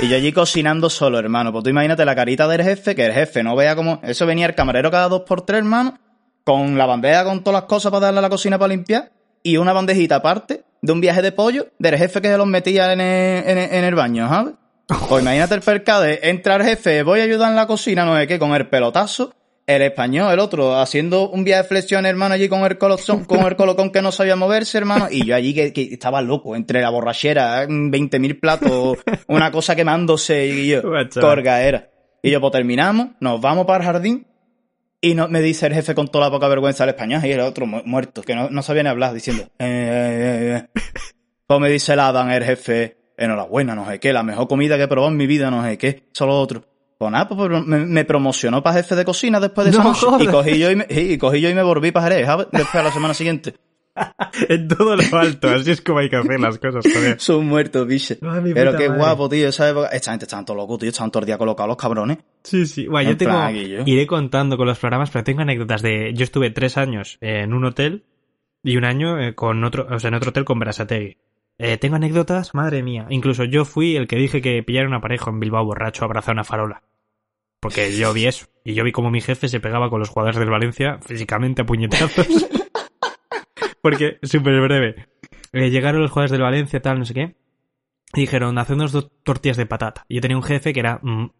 [0.00, 1.52] Y yo allí cocinando solo, hermano.
[1.52, 4.00] Pues tú imagínate la carita del jefe, que el jefe no vea como...
[4.02, 5.98] Eso venía el camarero cada dos por tres, hermano,
[6.44, 9.10] con la bandeja con todas las cosas para darle a la cocina para limpiar,
[9.42, 12.92] y una bandejita aparte de un viaje de pollo del jefe que se los metía
[12.92, 14.54] en el, en el- en el baño, ¿sabes?
[15.08, 18.26] Pues imagínate el percade, entra el jefe, voy a ayudar en la cocina, no sé
[18.26, 19.32] qué, con el pelotazo,
[19.66, 23.40] el español, el otro, haciendo un viaje de flexión, hermano, allí con el colocón, con
[23.46, 26.82] el colocón que no sabía moverse, hermano, y yo allí que, que estaba loco, entre
[26.82, 28.98] la borrachera, 20.000 platos,
[29.28, 30.82] una cosa quemándose, y yo,
[31.22, 31.90] corgaera.
[32.22, 34.26] Y yo, pues terminamos, nos vamos para el jardín,
[35.00, 37.40] y no, me dice el jefe con toda la poca vergüenza al español, y el
[37.40, 40.80] otro mu- muerto, que no, no sabía ni hablar, diciendo, eh, eh, eh, eh.
[41.46, 44.82] Pues me dice el Adam, el jefe, enhorabuena, no sé qué, la mejor comida que
[44.84, 46.64] he probado en mi vida, no sé qué, solo otro.
[46.98, 50.24] Pues nada, pues me, me promocionó para jefe de cocina después de esa No noche.
[50.24, 52.46] Y cogí yo y me, y cogí yo y me volví para Jerez, ¿sabes?
[52.52, 53.54] Después a la semana siguiente.
[54.48, 57.20] En todo lo alto, así es como hay que hacer las cosas, joder.
[57.20, 58.18] Son muertos, biche.
[58.20, 58.98] Pero qué madre.
[58.98, 59.88] guapo, tío, esa época.
[59.88, 62.18] Esta gente estaban todos locos, tío, estaban todo el día colocados los cabrones.
[62.42, 62.86] Sí, sí.
[62.88, 63.84] Bueno, yo En tengo.
[63.86, 66.12] Iré contando con los programas, pero tengo anécdotas de.
[66.14, 68.04] Yo estuve tres años en un hotel
[68.64, 71.16] y un año eh, con otro, o sea, en otro hotel con Berasategui.
[71.58, 73.06] Eh, tengo anécdotas, madre mía.
[73.10, 76.34] Incluso yo fui el que dije que pillara una pareja en Bilbao borracho abrazado a
[76.34, 76.82] una farola.
[77.60, 78.46] Porque yo vi eso.
[78.64, 81.66] Y yo vi como mi jefe se pegaba con los jugadores del Valencia físicamente a
[81.66, 82.26] puñetazos.
[83.80, 85.06] Porque, súper breve.
[85.52, 87.36] Eh, llegaron los jugadores del Valencia, tal, no sé qué.
[88.14, 90.04] Y dijeron, hacednos dos tortillas de patata.
[90.08, 91.30] Y yo tenía un jefe que era, mm,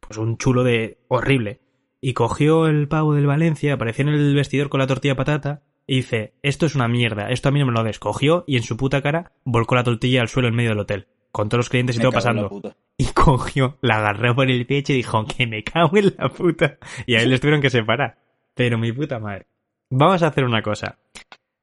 [0.00, 1.60] pues un chulo de horrible.
[2.00, 5.62] Y cogió el pavo del Valencia, apareció en el vestidor con la tortilla de patata.
[5.86, 8.44] Y dice, esto es una mierda, esto a mí no me lo descogió.
[8.46, 11.08] Y en su puta cara volcó la tortilla al suelo en medio del hotel.
[11.30, 12.74] Con todos los clientes y Me todo pasando.
[12.96, 16.78] Y cogió, la agarró por el pecho y dijo, que me cago en la puta.
[17.06, 18.18] Y ahí les tuvieron que separar.
[18.54, 19.46] Pero mi puta madre.
[19.90, 20.98] Vamos a hacer una cosa.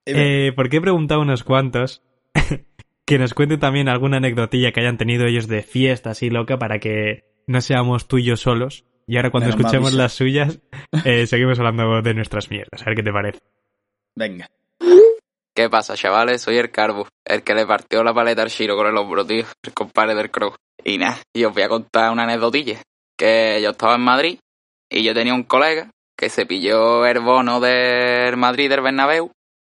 [0.06, 2.04] Eh, porque he preguntado a unos cuantos
[3.06, 6.80] que nos cuenten también alguna anecdotilla que hayan tenido ellos de fiesta así loca para
[6.80, 8.86] que no seamos tú y yo solos.
[9.08, 10.62] Y ahora cuando Menos escuchemos las suyas,
[11.06, 12.84] eh, seguimos hablando de nuestras mierdas.
[12.84, 13.40] A ver qué te parece.
[14.20, 14.50] Venga.
[15.56, 16.42] ¿Qué pasa, chavales?
[16.42, 19.46] Soy el Carbo, el que le partió la paleta al Shiro con el hombro, tío,
[19.64, 20.54] el compadre del Crow.
[20.84, 22.82] Y nada, y os voy a contar una anécdotilla.
[23.18, 24.40] Que yo estaba en Madrid
[24.90, 29.32] y yo tenía un colega que se pilló el bono del Madrid del Bernabéu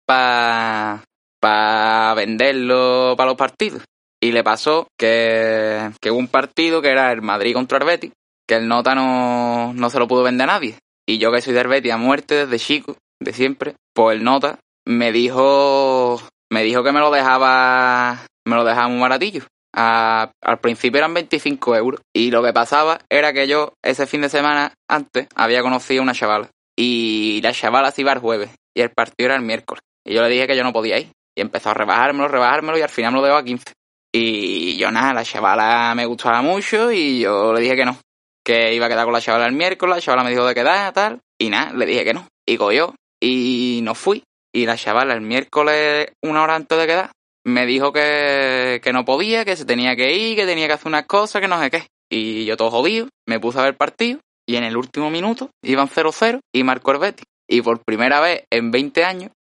[0.08, 1.04] para
[1.40, 3.84] para venderlo para los partidos.
[4.20, 8.12] Y le pasó que, que hubo un partido que era el Madrid contra el Betis,
[8.48, 10.80] que el nota no, no se lo pudo vender a nadie.
[11.08, 14.60] Y yo que soy del Betis a muerte desde chico, de siempre, pues el nota
[14.86, 19.44] me dijo, me dijo que me lo dejaba, me lo dejaba muy baratillo.
[19.74, 22.02] A- al principio eran 25 euros.
[22.14, 26.04] Y lo que pasaba era que yo ese fin de semana antes había conocido a
[26.04, 26.50] una chavala.
[26.78, 28.50] Y la chavala se iba el jueves.
[28.76, 29.82] Y el partido era el miércoles.
[30.06, 31.12] Y yo le dije que yo no podía ir.
[31.38, 33.72] Y empezó a rebajármelo, rebajármelo y al final me lo dejó a 15.
[34.14, 37.98] Y yo nada, la chavala me gustaba mucho y yo le dije que no.
[38.44, 40.92] Que iba a quedar con la chavala el miércoles, la chavala me dijo de quedar,
[40.92, 41.20] tal.
[41.40, 42.28] Y nada, le dije que no.
[42.46, 42.94] Y cogió.
[43.22, 44.24] Y no fui.
[44.54, 47.12] Y la chavala el miércoles, una hora antes de quedar,
[47.46, 50.88] me dijo que, que no podía, que se tenía que ir, que tenía que hacer
[50.88, 51.88] unas cosas, que no sé qué.
[52.12, 55.88] Y yo todo jodido, me puse a ver partido y en el último minuto iban
[55.88, 57.24] 0-0 y marcó el.
[57.50, 59.32] Y por primera vez en 20 años,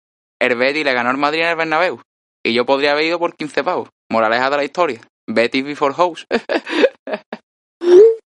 [0.40, 2.00] el Betis le ganó al Madrid en el Bernabéu.
[2.44, 3.88] Y yo podría haber ido por 15 pavos.
[4.10, 5.00] Moraleja de la historia.
[5.28, 6.26] Betis before house.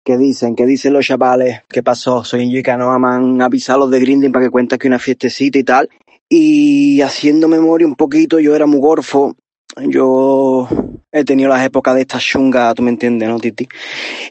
[0.05, 0.55] ¿Qué dicen?
[0.55, 1.62] ¿Qué dicen los chavales?
[1.67, 2.25] ¿Qué pasó?
[2.25, 5.59] Soy Inyo y Canoa, me han los de Grinding para que cuentes que una fiestecita
[5.59, 5.88] y tal.
[6.29, 9.35] Y haciendo memoria un poquito, yo era muy gorfo.
[9.77, 10.68] Yo
[11.11, 13.66] he tenido las épocas de esta chunga, tú me entiendes, ¿no, Titi?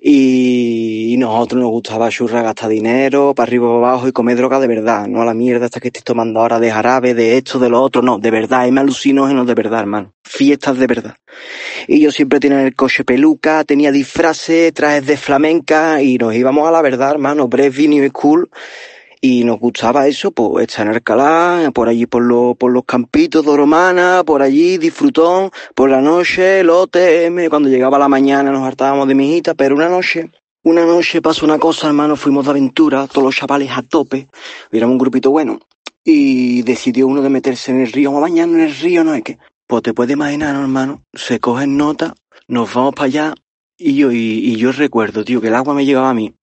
[0.01, 4.59] Y, y nosotros nos gustaba churra, gastar dinero, para arriba, para abajo y comer droga
[4.59, 7.59] de verdad, no a la mierda esta que estoy tomando ahora de jarabe, de esto,
[7.59, 10.13] de lo otro, no, de verdad, hay alucinógenos de verdad, hermano.
[10.23, 11.15] Fiestas de verdad.
[11.87, 16.33] Y yo siempre tenía en el coche peluca, tenía disfraces, trajes de flamenca y nos
[16.33, 18.49] íbamos a la verdad, hermano, Breve New School.
[19.25, 23.45] Y nos gustaba eso, pues estar en Alcalá, por allí por, los por los campitos
[23.45, 28.67] de Romana, por allí, disfrutón, por la noche, el OTM, cuando llegaba la mañana nos
[28.67, 30.29] hartábamos de mijita, pero una noche,
[30.63, 34.27] una noche pasó una cosa, hermano, fuimos de aventura, todos los chavales a tope,
[34.73, 35.57] éramos un grupito bueno,
[36.03, 39.37] y decidió uno de meterse en el río, bañarnos en el río, no es que,
[39.67, 42.13] pues te puedes imaginar, hermano, se cogen nota,
[42.49, 43.33] nos vamos para allá,
[43.83, 46.33] y yo, y, yo recuerdo, tío, que el agua me llegaba a mí,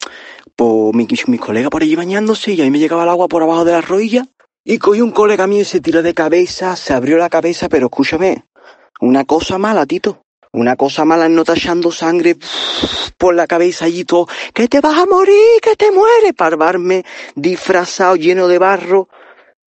[0.56, 3.42] por mi, mis colegas por allí bañándose, y a mí me llegaba el agua por
[3.42, 4.26] abajo de la rodilla,
[4.64, 7.86] y cogí un colega mío y se tiró de cabeza, se abrió la cabeza, pero
[7.86, 8.44] escúchame,
[9.00, 10.22] una cosa mala, Tito.
[10.52, 12.36] Una cosa mala no tachando sangre
[13.16, 17.04] por la cabeza allí todo, que te vas a morir, que te mueres, parvarme
[17.36, 19.08] disfrazado, lleno de barro.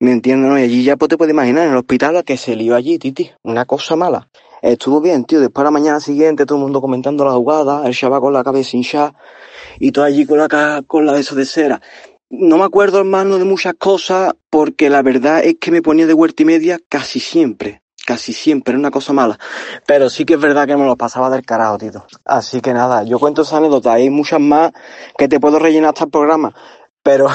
[0.00, 0.50] ¿Me entiendes?
[0.50, 0.58] no?
[0.58, 2.98] Y allí ya pues, te puedes imaginar, en el hospital la que se lió allí,
[2.98, 3.30] Titi.
[3.44, 4.28] Una cosa mala.
[4.62, 5.40] Estuvo bien, tío.
[5.40, 8.44] Después a la mañana siguiente, todo el mundo comentando la jugada, el chaval con la
[8.44, 9.14] cabeza hinchada
[9.81, 11.81] y todo allí con la, con la de de cera.
[12.31, 16.14] No me acuerdo, hermano, de muchas cosas, porque la verdad es que me ponía de
[16.14, 17.83] vuelta y media casi siempre.
[18.07, 19.38] Casi siempre, una cosa mala.
[19.87, 22.07] Pero sí que es verdad que me lo pasaba del carajo, Tito.
[22.25, 23.92] Así que nada, yo cuento esa anécdota.
[23.92, 24.72] Hay muchas más
[25.18, 26.55] que te puedo rellenar hasta el programa.
[27.03, 27.27] Pero,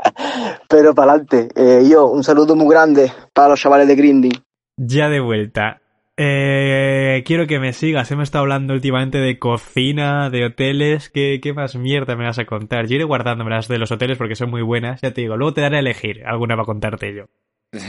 [0.68, 1.48] pero para adelante.
[1.54, 4.42] Eh, yo, un saludo muy grande para los chavales de Grinding.
[4.76, 5.80] Ya de vuelta.
[6.16, 8.10] Eh, quiero que me sigas.
[8.10, 11.10] Hemos estado hablando últimamente de cocina, de hoteles.
[11.10, 12.86] ¿Qué, ¿Qué más mierda me vas a contar?
[12.86, 15.00] Yo iré guardándome las de los hoteles porque son muy buenas.
[15.02, 16.24] Ya te digo, luego te daré a elegir.
[16.24, 17.24] Alguna va a contarte yo.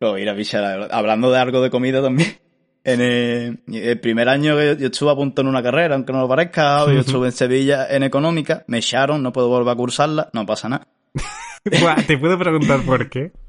[0.00, 0.88] Luego ir a pichar.
[0.90, 2.36] Hablando de algo de comida también.
[2.84, 6.12] En el, el primer año que yo, yo estuve a punto en una carrera, aunque
[6.12, 9.76] no lo parezca, yo estuve en Sevilla en económica, me echaron, no puedo volver a
[9.76, 10.88] cursarla, no pasa nada.
[12.08, 13.30] ¿Te puedo preguntar por qué?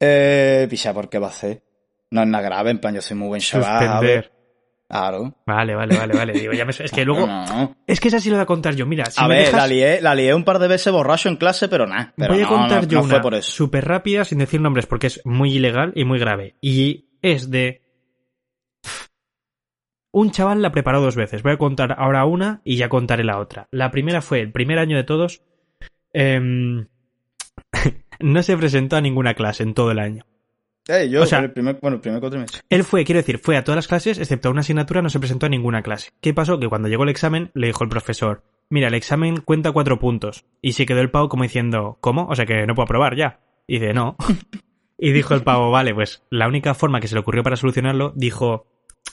[0.00, 1.60] Eh, picha, ¿por qué va a hacer?
[2.10, 3.86] No es nada grave, en plan, yo soy muy buen chaval.
[3.86, 4.32] Suspender.
[4.88, 5.34] Claro.
[5.44, 6.32] Vale, vale, vale, vale.
[6.32, 6.70] Digo, ya me...
[6.70, 7.26] Es que luego...
[7.26, 7.76] No, no.
[7.86, 8.86] Es que esa sí lo voy a contar yo.
[8.86, 9.60] Mira, si a me ver, dejas...
[9.60, 12.14] la, lié, la lié un par de veces borracho en clase, pero nada.
[12.16, 13.50] Pero Voy a contar yo no una fue por eso.
[13.50, 16.56] súper rápida sin decir nombres porque es muy ilegal y muy grave.
[16.62, 17.82] Y es de...
[20.10, 21.42] Un chaval la preparó dos veces.
[21.42, 23.68] Voy a contar ahora una y ya contaré la otra.
[23.70, 25.42] La primera fue el primer año de todos.
[26.14, 26.88] em,
[28.20, 30.24] no se presentó a ninguna clase en todo el año.
[30.88, 32.62] Eh, yo, o sea- el primer, bueno, el primer cuatrimestre.
[32.68, 35.20] Él fue, quiero decir, fue a todas las clases, excepto a una asignatura, no se
[35.20, 36.10] presentó a ninguna clase.
[36.20, 36.58] ¿Qué pasó?
[36.58, 40.46] Que cuando llegó el examen, le dijo el profesor, mira, el examen cuenta cuatro puntos.
[40.62, 42.26] Y se quedó el pavo como diciendo, ¿cómo?
[42.28, 43.40] O sea que no puedo aprobar ya.
[43.66, 44.16] Y dice, no.
[44.98, 48.12] y dijo el pavo, vale, pues la única forma que se le ocurrió para solucionarlo,
[48.16, 48.66] dijo,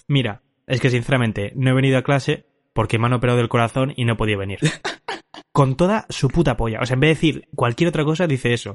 [0.07, 3.93] mira, es que sinceramente no he venido a clase porque me han operado del corazón
[3.95, 4.59] y no podía venir.
[5.51, 6.79] Con toda su puta polla.
[6.81, 8.73] O sea, en vez de decir cualquier otra cosa, dice eso.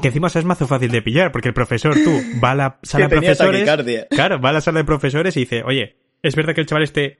[0.00, 3.08] Que encima es mazo fácil de pillar, porque el profesor, tú, va a la sala
[3.08, 3.64] de profesores.
[3.64, 4.06] taquicardia.
[4.10, 6.84] Claro, va a la sala de profesores y dice, oye, ¿es verdad que el chaval
[6.84, 7.18] este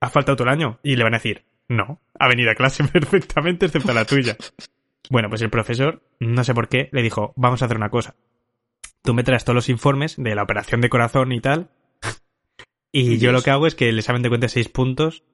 [0.00, 0.78] ha faltado todo el año?
[0.82, 4.36] Y le van a decir, no, ha venido a clase perfectamente excepto la tuya.
[5.10, 8.14] Bueno, pues el profesor, no sé por qué, le dijo, vamos a hacer una cosa.
[9.02, 11.68] Tú me traes todos los informes de la operación de corazón y tal,
[12.96, 15.24] y yo lo que hago es que el examen te cuente seis puntos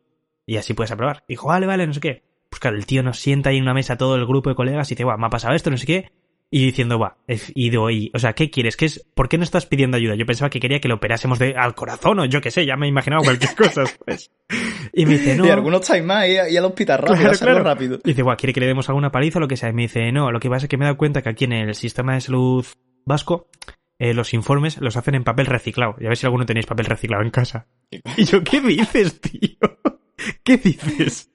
[0.46, 1.24] y así puedes aprobar.
[1.28, 2.24] Dijo, vale, vale, no sé qué.
[2.48, 4.90] Pues claro, el tío nos sienta ahí en una mesa todo el grupo de colegas
[4.90, 6.10] y dice, guau, me ha pasado esto, no sé qué.
[6.52, 8.76] Y diciendo, va, y digo, y, o sea, ¿qué quieres?
[8.76, 10.16] ¿Qué es, ¿Por qué no estás pidiendo ayuda?
[10.16, 12.76] Yo pensaba que quería que lo operásemos de, al corazón o yo qué sé, ya
[12.76, 14.32] me he imaginado cualquier cosa, pues.
[14.92, 15.46] Y me dice, no.
[15.46, 17.62] Y algunos estáis más y, y al hospital rápido, Claro, claro.
[17.62, 17.98] rápido.
[18.04, 19.68] Y dice, guau, ¿quiere que le demos alguna paliza o lo que sea?
[19.68, 21.44] Y me dice, no, lo que pasa es que me he dado cuenta que aquí
[21.44, 22.66] en el sistema de salud
[23.04, 23.48] vasco,
[24.00, 25.94] eh, los informes los hacen en papel reciclado.
[26.00, 27.68] Y a ver si alguno tenéis papel reciclado en casa.
[28.16, 29.56] Y yo, ¿qué dices, tío?
[30.42, 31.30] ¿Qué dices?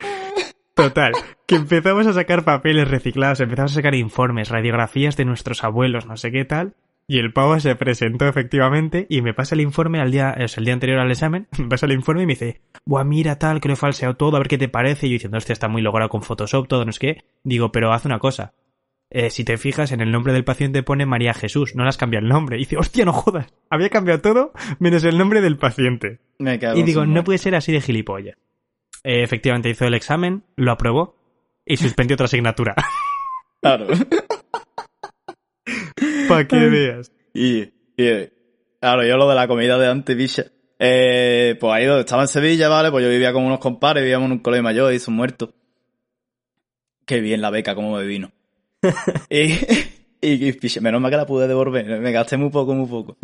[0.75, 1.13] Total,
[1.47, 6.17] que empezamos a sacar papeles reciclados, empezamos a sacar informes, radiografías de nuestros abuelos, no
[6.17, 6.75] sé qué tal.
[7.07, 10.59] Y el pavo se presentó efectivamente y me pasa el informe al día, o sea,
[10.59, 13.61] el día anterior al examen, me pasa el informe y me dice, buah, mira tal,
[13.61, 15.07] que lo he falseado todo, a ver qué te parece.
[15.07, 17.23] Y yo diciendo, hostia, está muy logrado con Photoshop, todo, no sé qué.
[17.43, 18.53] Digo, pero haz una cosa.
[19.11, 21.97] Eh, si te fijas, en el nombre del paciente pone María Jesús, no le has
[21.97, 22.57] cambiado el nombre.
[22.57, 26.19] Y dice, hostia, no jodas, había cambiado todo menos el nombre del paciente.
[26.39, 28.35] Me Y digo, no puede ser así de gilipollas.
[29.05, 31.15] Eh, efectivamente hizo el examen, lo aprobó
[31.63, 32.75] y suspendió otra asignatura.
[33.61, 33.87] Claro.
[36.27, 37.11] Para que veas.
[37.33, 37.61] Y,
[37.97, 38.29] y,
[38.79, 40.45] claro, yo lo de la comida de antes, bicha.
[40.77, 42.91] Eh, pues ahí donde estaba en Sevilla, ¿vale?
[42.91, 45.49] Pues yo vivía con unos compadres, vivíamos en un colegio mayor y son muertos.
[47.07, 48.31] Qué bien la beca, como me vino.
[49.31, 49.53] y,
[50.21, 53.17] y, menos mal que la pude devolver, me gasté muy poco, muy poco.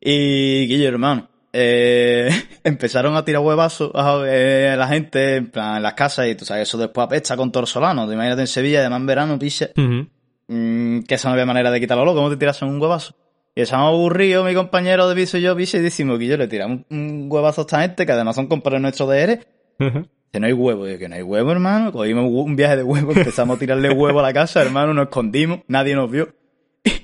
[0.00, 2.30] y, Guillo, hermano, eh,
[2.64, 6.44] empezaron a tirar huevazos a eh, la gente, en plan, en las casas, y tú
[6.44, 8.06] sabes, eso después apesta con torsolano.
[8.06, 9.70] Te imagínate en Sevilla, además en verano, picha.
[9.76, 10.06] Ujú.
[10.48, 13.14] Mm, que esa no había manera de quitarlo, ¿cómo te tiras un huevazo?
[13.54, 16.48] Y estamos aburridos, mi compañero de piso y yo, piso, y decimos que yo le
[16.48, 19.40] tiramos un huevazo a esta gente, que además son compañeros nuestros de ERE,
[19.80, 20.06] Ujú.
[20.32, 22.82] que no hay huevo, y yo, que no hay huevo, hermano, cogimos un viaje de
[22.82, 26.34] huevo, empezamos a tirarle huevo a la casa, hermano, nos escondimos, nadie nos vio,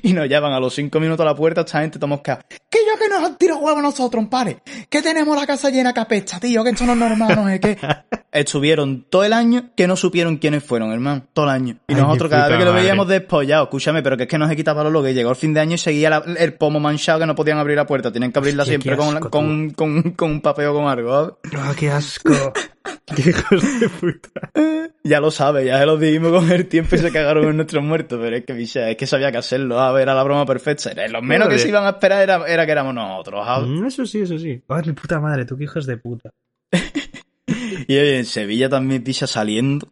[0.09, 2.37] y nos llevan a los cinco minutos a la puerta, esta gente estamos que
[2.71, 5.91] que yo que nos han tirado huevo a nosotros, pare, que tenemos la casa llena
[5.91, 7.77] de capesta, tío, que esto no es normal, no sé qué.
[8.33, 11.77] Estuvieron todo el año que no supieron quiénes fueron, hermano, todo el año.
[11.89, 14.47] Y Ay, nosotros cada vez que lo veíamos despollado, escúchame, pero que es que no
[14.47, 17.21] se quitaba lo que llegó el fin de año y seguía la- el pomo manchado
[17.21, 20.03] que no podían abrir la puerta, tenían que abrirla siempre qué con, asco, con, con,
[20.13, 21.39] con un papel o con algo.
[21.57, 22.31] Ah, qué asco.
[23.17, 24.51] qué hijos de puta.
[25.03, 27.83] Ya lo sabes, ya se lo dijimos con el tiempo y se cagaron en nuestros
[27.83, 30.93] muertos, pero es que, bicha, es que sabía que hacerlo, era la broma perfecta.
[31.09, 33.69] Lo menos que se iban a esperar era, era que éramos nosotros, ¿sabes?
[33.69, 34.63] Mm, Eso sí, eso sí.
[34.69, 36.31] Ay, mi puta madre, tú qué hijos de puta.
[37.89, 39.89] Y oye, en Sevilla también, picha, saliendo.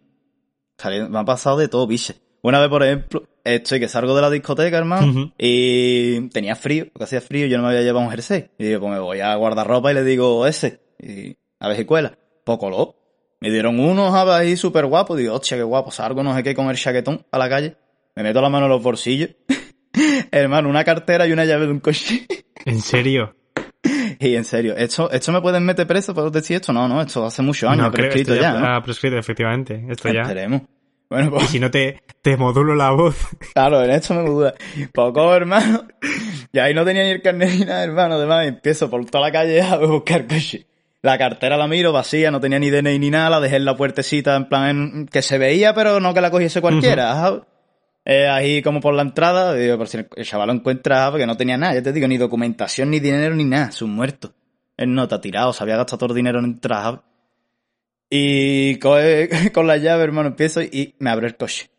[0.77, 2.15] saliendo me ha pasado de todo, picha.
[2.43, 7.05] Una vez, por ejemplo, estoy que salgo de la discoteca, hermano, y tenía frío, porque
[7.05, 8.51] hacía frío, yo no me había llevado un jersey.
[8.59, 10.81] Y digo, pues me voy a guardarropa y le digo ese.
[10.99, 12.19] Y a ver si cuela.
[12.45, 12.97] Poco lo.
[13.41, 14.35] Me dieron uno, ¿sabes?
[14.35, 15.17] Ahí súper guapo.
[15.17, 15.91] Digo, hostia, qué guapo.
[15.91, 17.77] Salgo, no sé qué, con el chaquetón a la calle.
[18.17, 19.31] Me meto la mano en los bolsillos.
[20.31, 22.27] hermano, una cartera y una llave de un coche.
[22.65, 23.35] ¿En serio?
[24.19, 26.73] y en serio, ¿esto, esto me pueden meter preso por decir esto?
[26.73, 28.67] No, no, esto hace muchos años, no, creo, prescrito esto ya, ¿no?
[28.67, 29.85] Ah, prescrito, efectivamente.
[29.89, 30.23] Esto ya.
[30.23, 30.63] Esperemos.
[31.11, 33.15] Bueno, Y pues si no te, te modulo la voz.
[33.55, 34.55] claro, en esto me duda.
[34.93, 35.87] Poco, hermano.
[36.53, 38.15] Y ahí no tenía ni el carnet ni nada, hermano.
[38.15, 40.67] Además, empiezo por toda la calle a buscar coche.
[41.03, 43.77] La cartera la miro vacía, no tenía ni DNI ni nada, la dejé en la
[43.77, 47.13] puertecita en plan en- que se veía, pero no que la cogiese cualquiera.
[47.15, 47.43] ¿sabes?
[48.07, 51.37] Eh, ahí como por la entrada, digo, por si el chaval lo encuentra, porque no
[51.37, 54.35] tenía nada, ya te digo, ni documentación, ni dinero, ni nada, es un muerto.
[54.77, 57.03] Él no, está tirado, se había gastado todo el dinero en entrar.
[58.11, 61.71] Y coge- con la llave, hermano, empiezo y me abre el coche.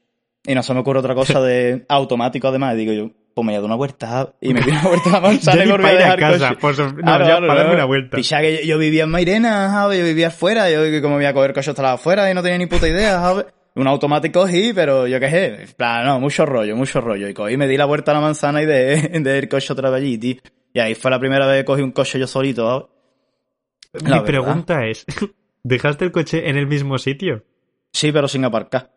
[0.45, 2.75] Y no se me ocurre otra cosa de automático, además.
[2.75, 5.13] Digo yo, pues me voy a dar una vuelta y me doy una vuelta a
[5.13, 6.57] la manzana y volví a dejar casa, coche.
[6.59, 8.17] pues, no, ya para darme una vuelta.
[8.17, 9.99] Picha que yo, yo vivía en Mairena, ¿sabes?
[9.99, 12.65] Yo vivía afuera, yo como voy a coger coche hasta afuera y no tenía ni
[12.67, 13.45] puta idea, ¿sabes?
[13.75, 17.27] Un automático sí, pero yo qué sé, en plan, no, mucho rollo, mucho rollo.
[17.27, 19.89] Y cogí, me di la vuelta a la manzana y de, de el coche otra
[19.89, 20.35] vez allí, tío.
[20.73, 24.03] Y ahí fue la primera vez que cogí un coche yo solito, ¿sabes?
[24.03, 24.25] Mi verdad.
[24.25, 25.05] pregunta es,
[25.63, 27.43] ¿dejaste el coche en el mismo sitio?
[27.91, 28.91] Sí, pero sin aparcar.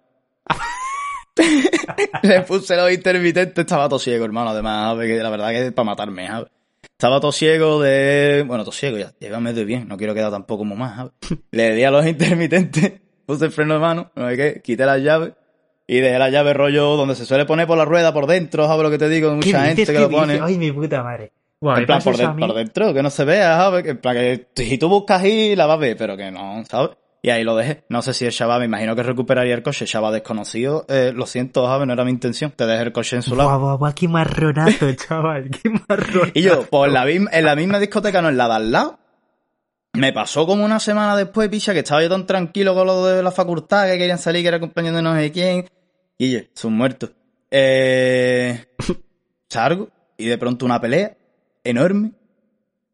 [2.22, 6.26] Le puse los intermitentes, estaba todo ciego, hermano, además, la verdad que es para matarme,
[6.26, 6.50] ¿sabes?
[6.82, 8.42] Estaba todo ciego de...
[8.44, 11.12] Bueno, todo ciego, ya, ya medio bien, no quiero quedar tampoco muy más, ¿sabes?
[11.52, 15.00] Le di a los intermitentes, puse el freno de mano, no sé qué, quité las
[15.02, 15.32] llaves
[15.86, 18.82] y dejé la llave rollo donde se suele poner por la rueda, por dentro, ¿sabes
[18.82, 19.34] lo que te digo?
[19.34, 20.40] Mucha gente que lo pone...
[20.42, 21.30] Ay, mi puta madre.
[21.60, 23.82] Buah, En plan, por, de- dentro, que no se vea, ¿sabes?
[23.82, 26.62] Que En plan, que si tú buscas ahí, la vas a ver, pero que no,
[26.68, 26.90] ¿sabes?
[27.20, 27.82] Y ahí lo dejé.
[27.88, 29.84] No sé si el chaval, me imagino que recuperaría el coche.
[29.86, 31.84] Chaval desconocido, eh, lo siento, ¿sabes?
[31.86, 32.52] No era mi intención.
[32.52, 33.48] Te dejé el coche en su lado.
[33.50, 36.30] Buah, buah, buah, qué marronazo, chaval, qué marronazo.
[36.32, 38.70] Y yo, pues en la, misma, en la misma discoteca, no en la de al
[38.70, 38.98] lado,
[39.98, 43.22] me pasó como una semana después, picha, que estaba yo tan tranquilo con lo de
[43.22, 45.68] la facultad, que querían salir, que era compañero de no sé quién.
[46.18, 47.10] Y yo, son muertos.
[47.50, 48.64] Eh,
[49.48, 51.16] salgo, y de pronto una pelea
[51.64, 52.12] enorme.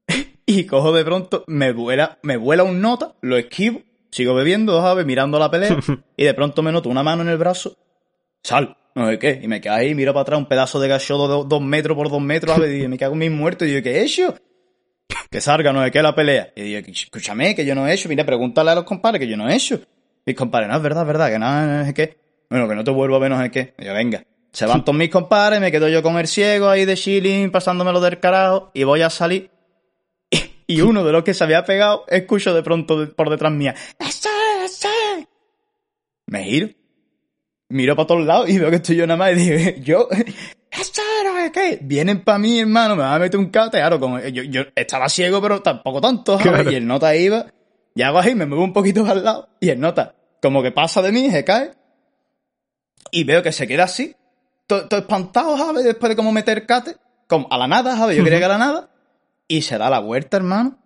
[0.46, 5.04] y cojo de pronto, me vuela, me vuela un nota, lo esquivo, sigo bebiendo, ¿sabes?
[5.06, 5.78] Mirando la pelea,
[6.16, 7.76] y de pronto me noto una mano en el brazo,
[8.42, 9.40] sal, no sé qué.
[9.42, 11.96] Y me quedo ahí, miro para atrás un pedazo de gacho de do- dos metros
[11.96, 12.82] por dos metros, ¿sabes?
[12.82, 13.66] Y me cago en mis muertos.
[13.66, 14.34] Y digo, ¿qué he hecho?
[15.34, 16.52] Que salga, no sé qué, la pelea.
[16.54, 18.08] Y digo, escúchame, que yo no he hecho.
[18.08, 19.80] Mira, pregúntale a los compadres que yo no he hecho.
[20.24, 22.16] Mis compadres, no, es verdad, es verdad, que nada, no sé qué.
[22.48, 23.74] Bueno, que no te vuelvo a ver, no sé qué.
[23.76, 24.22] Y yo, venga.
[24.52, 28.00] Se van todos mis compadres, me quedo yo con el ciego ahí de chilling, pasándomelo
[28.00, 29.50] del carajo, y voy a salir.
[30.68, 34.28] Y uno de los que se había pegado, escucho de pronto por detrás mía, ¡Ese,
[34.64, 34.88] ese!
[36.26, 36.68] Me giro,
[37.68, 40.08] miro para todos lados y veo que estoy yo nada más y digo, yo,
[40.70, 41.78] ¡Ese, no sé qué!
[41.82, 45.08] Vienen para mí, hermano, me van a meter un cate, claro, como, yo, yo estaba
[45.08, 46.36] ciego, pero tampoco tanto.
[46.38, 46.70] Claro.
[46.70, 47.46] Y el nota iba,
[47.94, 50.72] y hago así, me muevo un poquito para el lado, y el nota, como que
[50.72, 51.72] pasa de mí, se cae,
[53.12, 54.16] y veo que se queda así,
[54.66, 55.84] todo, todo espantado, ¿sabes?
[55.84, 56.96] Después de como meter cate,
[57.28, 58.16] como a la nada, ¿sabes?
[58.16, 58.90] Yo quería que a la nada,
[59.46, 60.78] y se da la vuelta, hermano,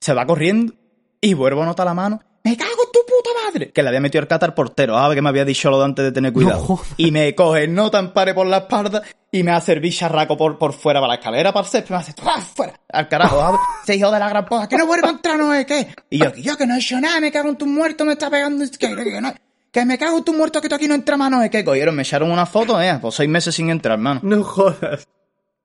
[0.00, 0.74] se va corriendo,
[1.20, 3.72] y vuelvo a notar la mano, ¡me cago en tu puta madre!
[3.72, 5.14] Que le había metido el cate al portero, ¿sabes?
[5.16, 6.78] Que me había dicho lo de antes de tener cuidado.
[6.96, 10.58] y me coge el nota, empare por la espalda, y me hace el bicharraco por,
[10.58, 12.78] por fuera para la escalera, para el césped, me hace, ¡ah, fuera!
[12.90, 13.60] Al carajo, ¿sabes?
[13.84, 15.88] Ese hijo de la gran puta, que no vuelva a entrar, no sé qué.
[16.10, 18.12] Y yo, que yo que no he hecho nada, me cago en tu muerto, me
[18.12, 19.34] está pegando, que, que, que no-
[19.72, 21.64] que me cago en tu muerto, que tú aquí no entras más, no sé qué.
[21.64, 24.20] Cogieron, me echaron una foto, eh, pues seis meses sin entrar, hermano.
[24.22, 25.08] No jodas.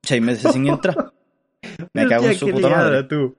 [0.02, 0.96] Seis meses sin entrar.
[1.94, 3.04] Me cago en su puta madre.
[3.04, 3.36] tú.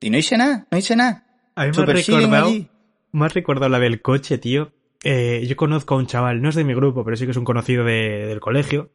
[0.00, 1.24] Y no hice nada, no hice nada.
[1.54, 2.68] A mí me recordado, allí.
[3.12, 4.72] Me has recordado la del coche, tío.
[5.02, 7.36] Eh, yo conozco a un chaval, no es de mi grupo, pero sí que es
[7.36, 8.90] un conocido de- del colegio,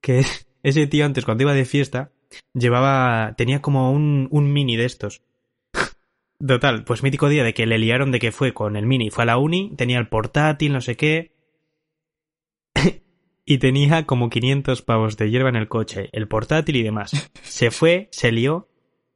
[0.00, 2.12] que es, ese tío antes, cuando iba de fiesta,
[2.54, 5.22] llevaba, tenía como un, un mini de estos.
[6.46, 9.22] Total, pues mítico día de que le liaron de que fue con el mini, fue
[9.24, 11.32] a la uni, tenía el portátil, no sé qué,
[13.44, 17.30] y tenía como 500 pavos de hierba en el coche, el portátil y demás.
[17.42, 18.68] Se fue, se lió,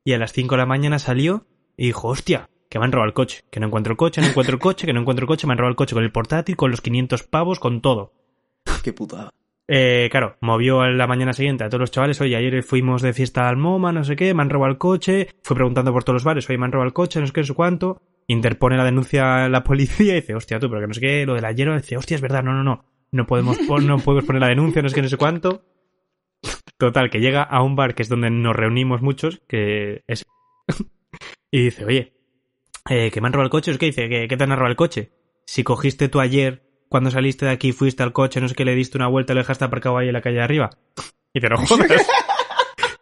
[0.05, 1.47] y a las 5 de la mañana salió
[1.77, 4.29] y dijo, hostia, que me han robado el coche, que no encuentro el coche, no
[4.29, 6.13] encuentro el coche, que no encuentro el coche, me han robado el coche con el
[6.13, 8.13] portátil, con los 500 pavos, con todo.
[8.85, 9.31] Qué putada.
[9.69, 13.13] Eh, claro, movió a la mañana siguiente a todos los chavales, oye, ayer fuimos de
[13.13, 16.15] fiesta al MoMA, no sé qué, me han robado el coche, fue preguntando por todos
[16.15, 18.77] los bares, oye, me han robado el coche, no sé qué, no sé cuánto, interpone
[18.77, 21.35] la denuncia a la policía y dice, hostia, tú, pero que no sé qué, lo
[21.35, 24.43] de la hierba, dice, hostia, es verdad, no, no, no, no podemos, no podemos poner
[24.43, 25.65] la denuncia, no sé qué, no sé cuánto.
[26.79, 30.25] Total, que llega a un bar que es donde nos reunimos muchos, que es...
[31.51, 32.16] y dice, oye,
[32.89, 34.69] eh, que me han robado el coche, es que dice, ¿qué, qué te han robado
[34.71, 35.11] el coche?
[35.47, 38.75] Si cogiste tú ayer, cuando saliste de aquí, fuiste al coche, no sé qué, le
[38.75, 40.71] diste una vuelta y lo dejaste aparcado ahí en la calle de arriba.
[41.33, 42.07] Y te no jodas.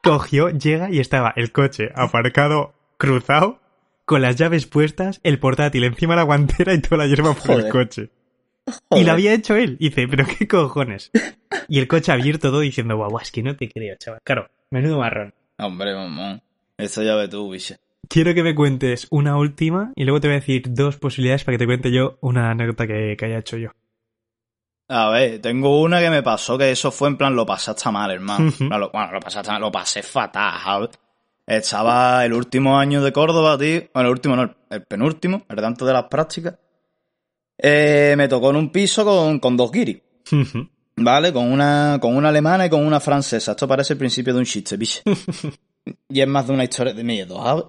[0.03, 3.61] Cogió, llega y estaba el coche aparcado, cruzado,
[4.05, 7.53] con las llaves puestas, el portátil encima de la guantera y toda la hierba por
[7.53, 7.73] el Joder.
[7.73, 8.11] coche.
[8.91, 9.77] Y lo había hecho él.
[9.79, 11.11] Y dice, pero qué cojones.
[11.69, 14.21] Y el coche abierto todo diciendo, guau, es que no te creo, chaval.
[14.25, 15.35] Claro, menudo marrón.
[15.59, 16.43] Hombre, mamón.
[16.77, 17.77] Eso ya ve tú, bicho.
[18.09, 21.55] Quiero que me cuentes una última y luego te voy a decir dos posibilidades para
[21.55, 23.71] que te cuente yo una anécdota que, que haya hecho yo.
[24.89, 27.91] A ver, tengo una que me pasó que eso fue en plan, lo pasé hasta
[27.91, 28.51] mal, hermano.
[28.59, 30.91] Bueno, lo, bueno, lo pasé hasta mal, lo pasé fatal, ¿sabes?
[31.47, 33.83] Estaba el último año de Córdoba, tío.
[33.95, 36.57] Bueno, el último no, el- el penúltimo, el tanto de las prácticas.
[37.57, 40.03] Eh, me tocó en un piso con, con dos guiris,
[40.97, 41.33] ¿vale?
[41.33, 43.53] Con una, con una alemana y con una francesa.
[43.53, 45.01] Esto parece el principio de un chiste, bicho.
[46.09, 47.65] y es más de una historia de miedo, ¿sabes?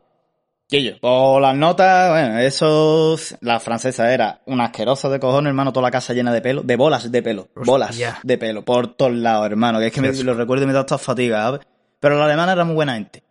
[0.70, 5.84] Yo, por las notas, bueno, eso, la francesa era una asquerosa de cojones, hermano, toda
[5.88, 9.46] la casa llena de pelo, de bolas de pelo, bolas de pelo, por todos lados,
[9.46, 11.62] hermano, que es que me, lo recuerdo y me da esta fatiga, ¿sabes?
[12.00, 13.24] Pero la alemana era muy buena gente.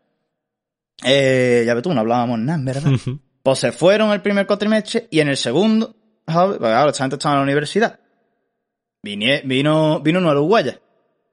[1.04, 2.90] Eh, ya ves tú, no hablábamos nada, verdad.
[3.42, 5.94] Pues se fueron el primer cuatrimestre y en el segundo,
[6.26, 6.58] ¿sabes?
[6.58, 7.98] Porque ahora esta gente estaba en la universidad.
[9.02, 10.80] Vinie- vino, vino una uruguaya,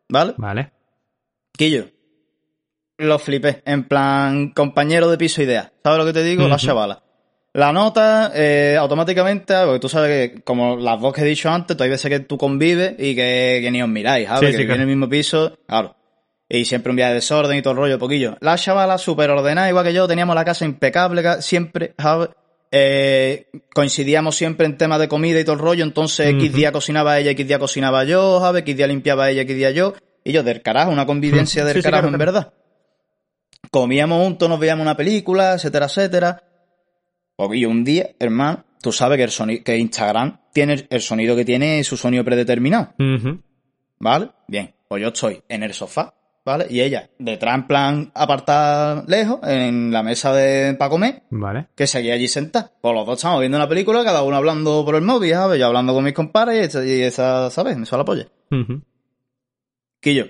[0.09, 0.33] ¿vale?
[0.37, 0.71] Vale.
[1.57, 1.83] Que yo
[3.01, 5.71] lo flipé, en plan compañero de piso idea.
[5.83, 6.47] ¿Sabes lo que te digo?
[6.47, 7.01] La chavala.
[7.53, 11.75] La nota, eh, automáticamente, porque tú sabes que, como las dos que he dicho antes,
[11.75, 14.39] tú hay veces que tú convives y que, que ni os miráis, ¿sabes?
[14.39, 14.75] Sí, que sí, vivís claro.
[14.83, 15.95] en el mismo piso, claro.
[16.47, 18.37] Y siempre un viaje de desorden y todo el rollo, poquillo.
[18.39, 22.29] La chavala súper ordenada, igual que yo, teníamos la casa impecable, ca- siempre, ¿sabes?
[22.73, 26.57] Eh, coincidíamos siempre en temas de comida y todo el rollo, entonces X Ujú.
[26.57, 28.61] día cocinaba ella, X día cocinaba yo, ¿sabes?
[28.61, 29.93] X día limpiaba ella, X día yo.
[30.23, 32.53] Y yo, del carajo, una convivencia del Sí, carajo, claro, en verdad.
[33.71, 36.43] Comíamos juntos, nos veíamos una película, etcétera, etcétera.
[37.53, 41.45] Y un día, hermano, tú sabes que, el soni- que Instagram tiene el sonido que
[41.45, 42.93] tiene su sonido predeterminado.
[43.99, 44.29] ¿vale?
[44.47, 46.13] Bien, pues yo estoy en el sofá,
[46.45, 46.67] ¿vale?
[46.69, 51.67] Y ella, detrás en plan apartada lejos, en la mesa de para comer, Vale.
[51.75, 52.73] que seguía allí sentada.
[52.81, 55.59] Pues los dos estamos viendo una película, cada uno hablando por el móvil, ¿sabes?
[55.59, 57.77] Yo hablando con mis compadres y esa, y esa, ¿sabes?
[57.77, 58.27] Me suena la polla.
[58.51, 58.81] Ujú.
[60.01, 60.25] Que yo,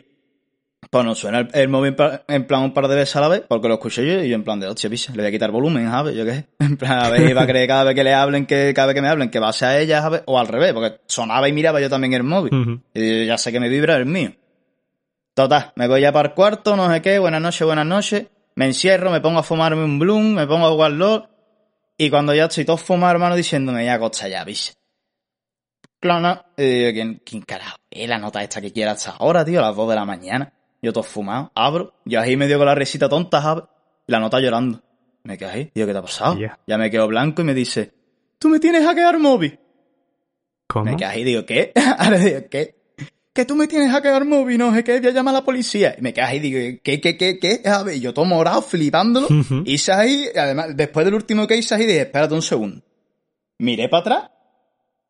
[0.91, 1.95] Pues no suena el, el móvil
[2.27, 4.35] en plan un par de veces a la vez, porque lo escuché yo y yo
[4.35, 6.17] en plan de, hostia, picha, le voy a quitar volumen, ¿sabes?
[6.17, 6.47] Yo qué sé.
[6.59, 8.95] En plan, a ver, iba a creer cada vez que le hablen, que cada vez
[8.95, 10.23] que me hablen, que va a ser a ella, ¿sabes?
[10.25, 12.81] O al revés, porque sonaba y miraba yo también el móvil.
[12.93, 14.33] Y ya sé que me vibra el mío.
[15.33, 18.27] Total, me voy ya para el cuarto, no sé qué, buenas noches, buenas noches.
[18.55, 21.29] Me encierro, me pongo a fumarme un bloom, me pongo a jugar LOL.
[21.97, 24.45] Y cuando ya estoy todo fumado, hermano, diciéndome, ya costa ya.
[26.01, 26.47] Clona.
[26.57, 27.77] Y digo, ¿quién, quién carajo?
[27.89, 30.51] Es la nota esta que quiera hasta ahora, tío, a las 2 de la mañana.
[30.81, 31.93] Yo todo fumado, abro.
[32.05, 33.65] Yo ahí medio con la risita tonta, ¿sabes?
[34.07, 34.81] Y la nota llorando.
[35.23, 35.71] Me quedo ahí.
[35.75, 36.39] Digo, ¿qué te ha pasado?
[36.39, 36.59] Ya.
[36.65, 37.93] Ya me quedo blanco y me dice,
[38.39, 39.59] ¿tú me tienes hackear móvil?
[40.67, 40.85] ¿Cómo?
[40.85, 41.71] Me quedé ahí, digo, ¿qué?
[41.97, 42.75] Ahora digo, ¿qué?
[43.33, 45.95] Que tú me tienes hackear móvil, no sé qué, voy a llamar a la policía.
[45.97, 47.61] Y me quedé ahí, digo, ¿qué, qué, qué, qué?
[47.69, 49.27] A ver, yo todo morado, flipándolo.
[49.27, 49.63] Ujú.
[49.65, 52.81] Hice ahí, además, después del último que hice ahí, dije, espérate un segundo.
[53.59, 54.31] Miré para atrás,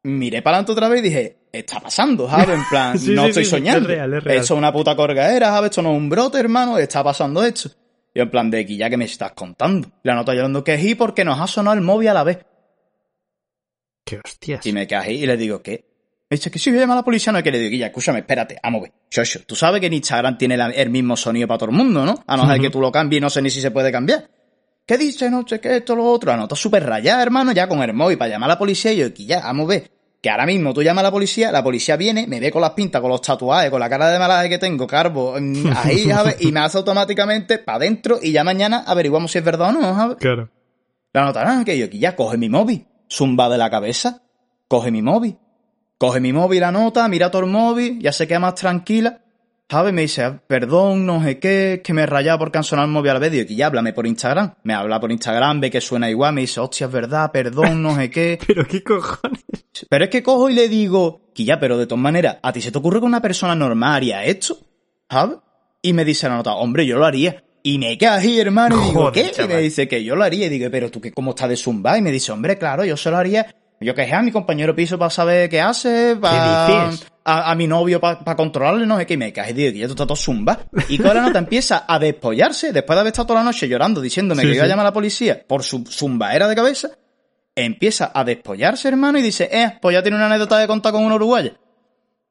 [0.03, 2.49] miré para adelante otra vez y dije, está pasando, ¿sabes?
[2.49, 3.89] En plan, Sí, no sí, estoy sí, soñando.
[3.89, 4.37] es real, es real.
[4.39, 5.69] Esto es una puta corgaera, ¿sabes?
[5.71, 7.69] Esto no es un brote, hermano, está pasando esto.
[8.13, 9.89] Y en plan, de aquí ya que me estás contando.
[10.03, 12.39] La nota llorando que sí porque nos ha sonado el móvil a la vez.
[14.05, 14.65] Qué hostias.
[14.65, 15.85] Y me ahí y le digo, ¿qué?
[16.29, 17.75] Me dice que si voy a llamar a la policía, no hay que le digo,
[17.77, 18.93] ya, escúchame, espérate, vamos a ver.
[19.09, 22.05] Shosho, tú sabes que en Instagram tiene la- el mismo sonido para todo el mundo,
[22.05, 22.23] ¿no?
[22.25, 24.29] A no ser que tú lo cambies y no sé ni si se puede cambiar.
[24.85, 25.29] ¿Qué dice?
[25.29, 26.31] No sé qué, esto, lo otro.
[26.31, 29.07] Anota súper rayada, hermano, ya con el móvil para llamar a la policía y yo,
[29.07, 29.91] aquí ya, vamos a ver.
[30.21, 32.71] Que ahora mismo tú llamas a la policía, la policía viene, me ve con las
[32.71, 36.37] pintas, con los tatuajes, con la cara de malaje que tengo, carbo, mm, ahí, ¿sabes?
[36.41, 39.95] Y me hace automáticamente para adentro y ya mañana averiguamos si es verdad o no,
[39.95, 40.17] ¿sabes?
[40.17, 40.49] Claro.
[41.11, 44.21] La notarán que yo aquí ya coge mi móvil, zumba de la cabeza,
[44.67, 45.39] coge mi móvil,
[45.97, 49.20] coge mi móvil, la nota, mira todo el móvil, ya se queda más tranquila,
[49.71, 49.93] ¿sabes?
[49.93, 52.91] Me dice, "Ah, perdón, no sé qué, que me he rayado porque han sonado el
[52.91, 55.71] móvil a la vez, digo, que ya háblame por Instagram, me habla por Instagram, ve
[55.71, 59.45] que suena igual, me dice, hostia, es verdad, perdón, no sé qué, Pero qué cojones.
[59.89, 62.59] pero es que cojo y le digo, que ya, pero de todas maneras, ¿a ti
[62.59, 64.57] se te ocurre que una persona normal haría esto?
[65.09, 65.37] ¿Sabes?
[65.81, 67.41] Y me dice la nota, hombre, yo lo haría.
[67.63, 69.43] Y me queda ahí, hermano, y digo, Joder, ¿qué?
[69.43, 70.47] Y me dice que yo lo haría.
[70.47, 71.97] Y digo, pero tú, ¿qué, ¿cómo estás de zumba?
[71.97, 73.55] Y me dice, hombre, claro, yo se lo haría.
[73.81, 77.07] Yo que es a mi compañero piso para saber qué hace, para dices?
[77.25, 79.15] a, a mi novio para controlarle, no sé qué.
[79.15, 80.59] Y me cae y digo, que ya tú estás todo zumba.
[80.87, 83.99] Y con la nota empieza a despollarse, después de haber estado toda la noche llorando,
[83.99, 84.69] diciéndome Sí, que iba a sí.
[84.69, 86.91] llamar a la policía por su zumbaera de cabeza
[87.55, 91.03] empieza a despollarse, hermano, y dice, eh, pues ya tiene una anécdota de contar con
[91.03, 91.53] una uruguaya.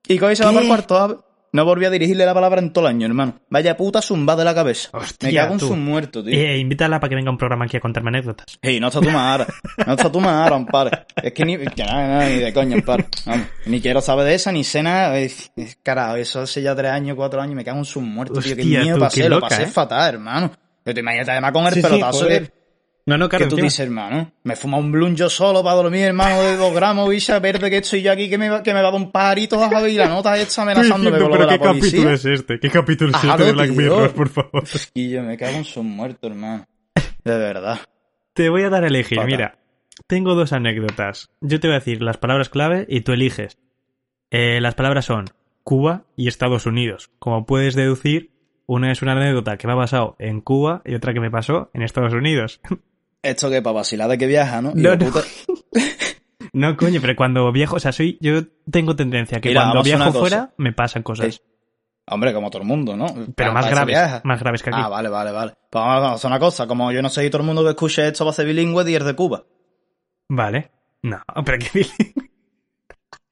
[0.09, 1.17] Y coge y se va para el cuarto, ¿sabes?
[1.53, 3.41] No volví a dirigirle la palabra en todo el año, hermano.
[3.51, 4.89] Vaya puta zumba de la cabeza.
[4.93, 5.67] Hostia, Me cago en tú.
[5.69, 6.33] su muerto, tío.
[6.33, 8.59] Eh, invítala para que venga un programa aquí a contarme anécdotas.
[8.63, 9.47] Ey, no está tu madre.
[9.85, 10.91] No está tu madre, amparo.
[11.21, 13.05] Es que ni, que nada, nada, ni de coña, amparo.
[13.27, 15.19] Vamos, ni quiero saber de esa, ni nada.
[15.19, 18.41] Es- es- Carajo, eso hace ya tres años, cuatro años, me cago en su muerto,
[18.41, 18.55] tío.
[18.55, 19.67] Qué miedo tú, pasé, qué lo pasé ¿eh?
[19.67, 20.53] fatal, hermano.
[20.85, 22.51] Pero te imaginas además con el Sí, sí, pelotazo que,
[23.11, 23.65] No, no, claro, que tú encima.
[23.65, 24.31] dices, hermano.
[24.45, 27.79] Me fuma un blunt yo solo para dormir, hermano, de dos gramos, bicha verde que
[27.79, 30.07] estoy yo aquí, que me, que me va a dar un pajarito a y la
[30.07, 32.13] nota esta amenazándome con lo de la policía.
[32.13, 32.61] este?
[32.61, 34.63] ¿Qué capítulo es este de Black Mirror, por favor?
[34.95, 36.69] Y yo me cago en su muerto, hermano.
[37.25, 37.81] De verdad.
[38.33, 39.17] Te voy a dar a elegir.
[39.17, 39.31] Fatal.
[39.33, 39.59] Mira,
[40.07, 41.31] tengo dos anécdotas.
[41.41, 43.59] Yo te voy a decir las palabras clave y tú eliges.
[44.31, 45.25] Eh, las palabras son
[45.65, 47.11] Cuba y Estados Unidos.
[47.19, 48.31] Como puedes deducir,
[48.67, 51.71] una es una anécdota que me ha pasado en Cuba y otra que me pasó
[51.75, 52.61] en Estados Unidos.
[53.23, 54.73] Esto que para vacilar de que viaja, ¿no?
[54.75, 55.07] No, Hijo no.
[55.13, 55.21] puta.
[56.53, 58.41] No, coño, pero cuando viajo, o sea, soy, yo
[58.71, 61.35] tengo tendencia que Mira, cuando viajo fuera me pasan cosas.
[61.35, 61.41] Sí.
[62.09, 63.07] Hombre, como todo el mundo, ¿no?
[63.07, 64.79] Pero Para- más para graves, más graves que aquí.
[64.83, 65.53] Ah, vale, vale, vale.
[65.71, 66.67] Pues vamos a hacer una cosa.
[66.67, 68.91] Como yo no sé si todo el mundo que escuche esto va a ser bilingüe,
[68.91, 69.45] y es de Cuba.
[70.29, 70.71] Vale.
[71.03, 71.87] No, pero que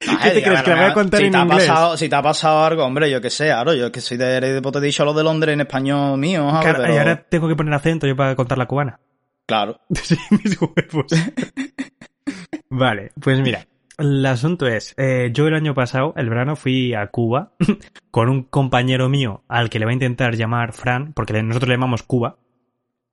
[0.07, 1.67] Ay, te diga, crees que la voy a contar si en te ha inglés?
[1.67, 4.39] Pasado, si te ha pasado algo, hombre, yo que sé, claro, yo que soy de,
[4.39, 6.47] de pues te he dicho lo de Londres en español mío.
[6.61, 8.99] Claro, Pero- Y ahora tengo que poner acento yo para contar la cubana.
[9.49, 9.81] Claro.
[9.95, 11.11] Sí, mis huevos.
[12.69, 13.65] vale, pues mira.
[13.97, 17.51] El asunto es, eh, yo el año pasado, el verano, fui a Cuba
[18.11, 21.75] con un compañero mío al que le va a intentar llamar Fran, porque nosotros le
[21.75, 22.37] llamamos Cuba.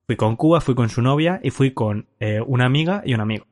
[0.06, 3.20] Fui con Cuba, fui con su novia y fui con eh, una amiga y un
[3.22, 3.46] amigo.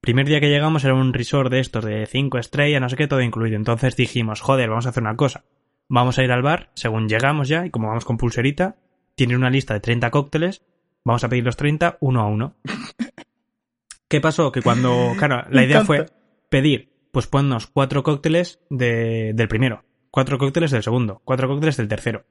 [0.00, 3.08] Primer día que llegamos era un resort de estos de cinco estrellas, no sé qué,
[3.08, 3.56] todo incluido.
[3.56, 5.44] Entonces dijimos, joder, vamos a hacer una cosa.
[5.88, 8.76] Vamos a ir al bar, según llegamos ya, y como vamos con pulserita,
[9.16, 10.62] tienen una lista de 30 cócteles,
[11.04, 12.54] vamos a pedir los 30 uno a uno.
[14.08, 14.52] ¿Qué pasó?
[14.52, 16.06] Que cuando, claro, la idea fue
[16.48, 21.88] pedir, pues ponnos cuatro cócteles de- del primero, cuatro cócteles del segundo, cuatro cócteles del
[21.88, 22.24] tercero.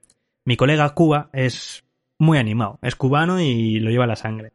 [0.45, 1.83] Mi colega Cuba es
[2.19, 4.53] muy animado, es cubano y lo lleva a la sangre.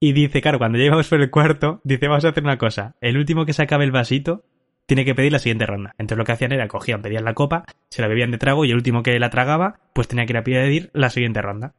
[0.00, 3.16] Y dice, claro, cuando llegamos por el cuarto, dice, vamos a hacer una cosa, el
[3.16, 4.44] último que se acabe el vasito
[4.84, 5.94] tiene que pedir la siguiente ronda.
[5.98, 8.70] Entonces lo que hacían era, cogían, pedían la copa, se la bebían de trago y
[8.70, 11.74] el último que la tragaba, pues tenía que ir a pedir la siguiente ronda.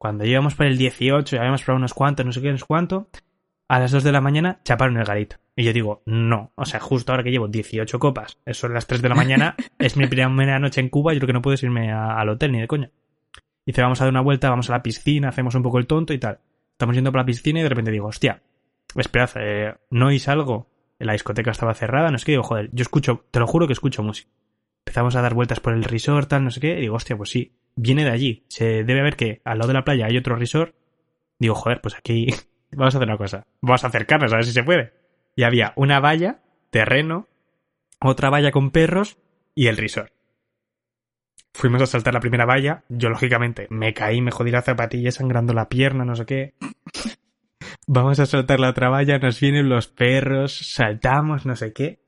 [0.00, 2.64] Cuando íbamos por el 18, ya habíamos probado unos cuantos, no sé qué, no sé
[2.66, 3.10] cuánto,
[3.68, 5.36] a las 2 de la mañana chaparon el garito.
[5.54, 8.86] Y yo digo, no, o sea, justo ahora que llevo 18 copas, eso son las
[8.86, 11.62] 3 de la mañana, es mi primera noche en Cuba, yo creo que no puedes
[11.62, 12.90] irme a- al hotel ni de coña.
[13.66, 16.14] Dice, vamos a dar una vuelta, vamos a la piscina, hacemos un poco el tonto
[16.14, 16.38] y tal.
[16.72, 18.40] Estamos yendo por la piscina y de repente digo, hostia,
[18.96, 20.70] esperad, eh, ¿no oís algo?
[20.98, 23.74] La discoteca estaba cerrada, no sé qué, digo, joder, yo escucho, te lo juro que
[23.74, 24.30] escucho música.
[24.86, 27.28] Empezamos a dar vueltas por el resort, tal, no sé qué, y digo, hostia, pues
[27.28, 28.44] sí, viene de allí.
[28.48, 30.74] Se debe ver que al lado de la playa hay otro resort.
[31.38, 32.26] Digo, joder, pues aquí
[32.72, 33.46] vamos a hacer una cosa.
[33.60, 34.92] Vamos a acercarnos a ver si se puede.
[35.36, 37.28] Y había una valla, terreno,
[38.00, 39.18] otra valla con perros
[39.54, 40.12] y el resort.
[41.52, 42.84] Fuimos a saltar la primera valla.
[42.88, 46.54] Yo, lógicamente, me caí, me jodí la zapatilla sangrando la pierna, no sé qué.
[47.86, 52.00] Vamos a saltar la otra valla, nos vienen los perros, saltamos, no sé qué.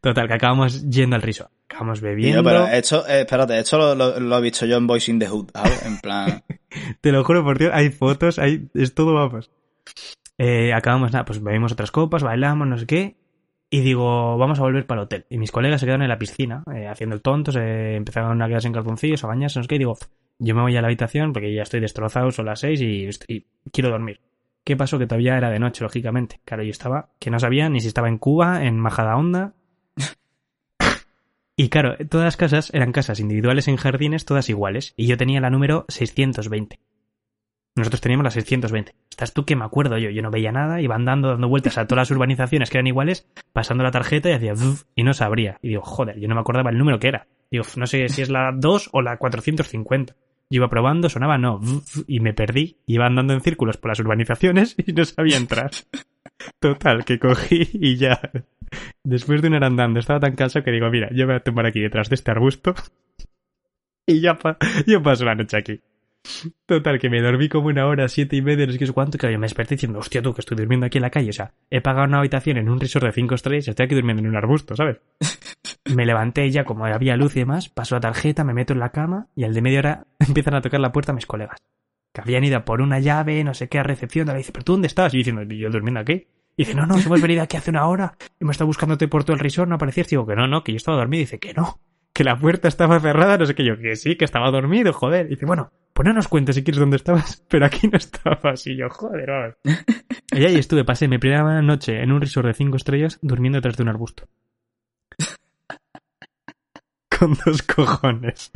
[0.00, 1.50] Total, que acabamos yendo al resort.
[1.68, 2.42] Acabamos bebiendo.
[2.42, 5.18] Tío, pero esto, eh, espérate, esto lo, lo- lo he visto yo en Boys in
[5.18, 5.84] the Hood, ¿sabes?
[5.86, 6.42] En plan...
[7.00, 9.50] Te lo juro por Dios, hay fotos, hay, es todo vamos.
[10.38, 13.16] Eh, acabamos, nada, pues bebimos otras copas, bailamos, no sé qué.
[13.70, 15.26] Y digo, vamos a volver para el hotel.
[15.30, 18.46] Y mis colegas se quedaron en la piscina, eh, haciendo el tonto, se empezaron a
[18.48, 19.74] quedarse en calzoncillos, a bañarse, no sé qué.
[19.76, 19.96] Y digo,
[20.38, 23.46] yo me voy a la habitación porque ya estoy destrozado, son las seis y, y
[23.72, 24.20] quiero dormir.
[24.64, 24.98] ¿Qué pasó?
[24.98, 26.40] Que todavía era de noche, lógicamente.
[26.44, 29.54] Claro, yo estaba, que no sabía ni si estaba en Cuba, en Majadahonda.
[31.56, 34.92] Y claro, todas las casas eran casas individuales en jardines, todas iguales.
[34.96, 36.80] Y yo tenía la número 620.
[37.76, 38.94] Nosotros teníamos la 620.
[39.10, 40.10] Estás tú que me acuerdo yo.
[40.10, 43.28] Yo no veía nada, iba andando dando vueltas a todas las urbanizaciones que eran iguales,
[43.52, 44.54] pasando la tarjeta y hacía
[44.94, 45.58] y no sabría.
[45.62, 47.26] Y digo, joder, yo no me acordaba el número que era.
[47.50, 50.14] Digo, no sé si es la 2 o la 450.
[50.50, 51.60] Yo iba probando, sonaba no,
[52.06, 52.78] y me perdí.
[52.86, 55.70] Iba andando en círculos por las urbanizaciones y no sabía entrar.
[56.60, 58.20] Total, que cogí y ya.
[59.04, 61.40] Después de una hora andando, estaba tan cansado que digo, mira, yo me voy a
[61.40, 62.74] tomar aquí detrás de este arbusto
[64.06, 65.80] y ya pa- yo paso la noche aquí.
[66.66, 69.18] Total, que me dormí como una hora, siete y media, no sé qué sé cuánto,
[69.18, 71.52] que me desperté diciendo, hostia tú, que estoy durmiendo aquí en la calle, o sea,
[71.70, 74.28] he pagado una habitación en un resort de cinco estrellas y estoy aquí durmiendo en
[74.28, 74.98] un arbusto, ¿sabes?
[75.94, 78.90] Me levanté ya, como había luz y demás, paso la tarjeta, me meto en la
[78.90, 81.58] cama y al de media hora empiezan a tocar la puerta mis colegas.
[82.14, 84.72] Que habían ido por una llave, no sé qué, a recepción, y dice, ¿pero tú
[84.72, 85.12] dónde estás?
[85.12, 86.26] Y yo diciendo, ¿y yo durmiendo aquí?
[86.56, 89.34] Y dice, no, no, hemos venido aquí hace una hora, hemos estado buscándote por todo
[89.34, 90.08] el resort, no aparecías.
[90.08, 91.22] Digo, que no, no, que yo estaba dormido.
[91.22, 91.80] Y dice, que no,
[92.12, 93.64] que la puerta estaba cerrada, no sé qué.
[93.64, 95.26] Yo, que sí, que estaba dormido, joder.
[95.26, 98.66] Y dice, bueno, pues no nos cuentes si quieres dónde estabas, pero aquí no estabas.
[98.66, 99.54] Y yo, joder, vamos.
[100.32, 103.76] Y ahí estuve, pasé mi primera noche en un resort de cinco estrellas durmiendo detrás
[103.76, 104.28] de un arbusto.
[107.18, 108.52] Con dos cojones.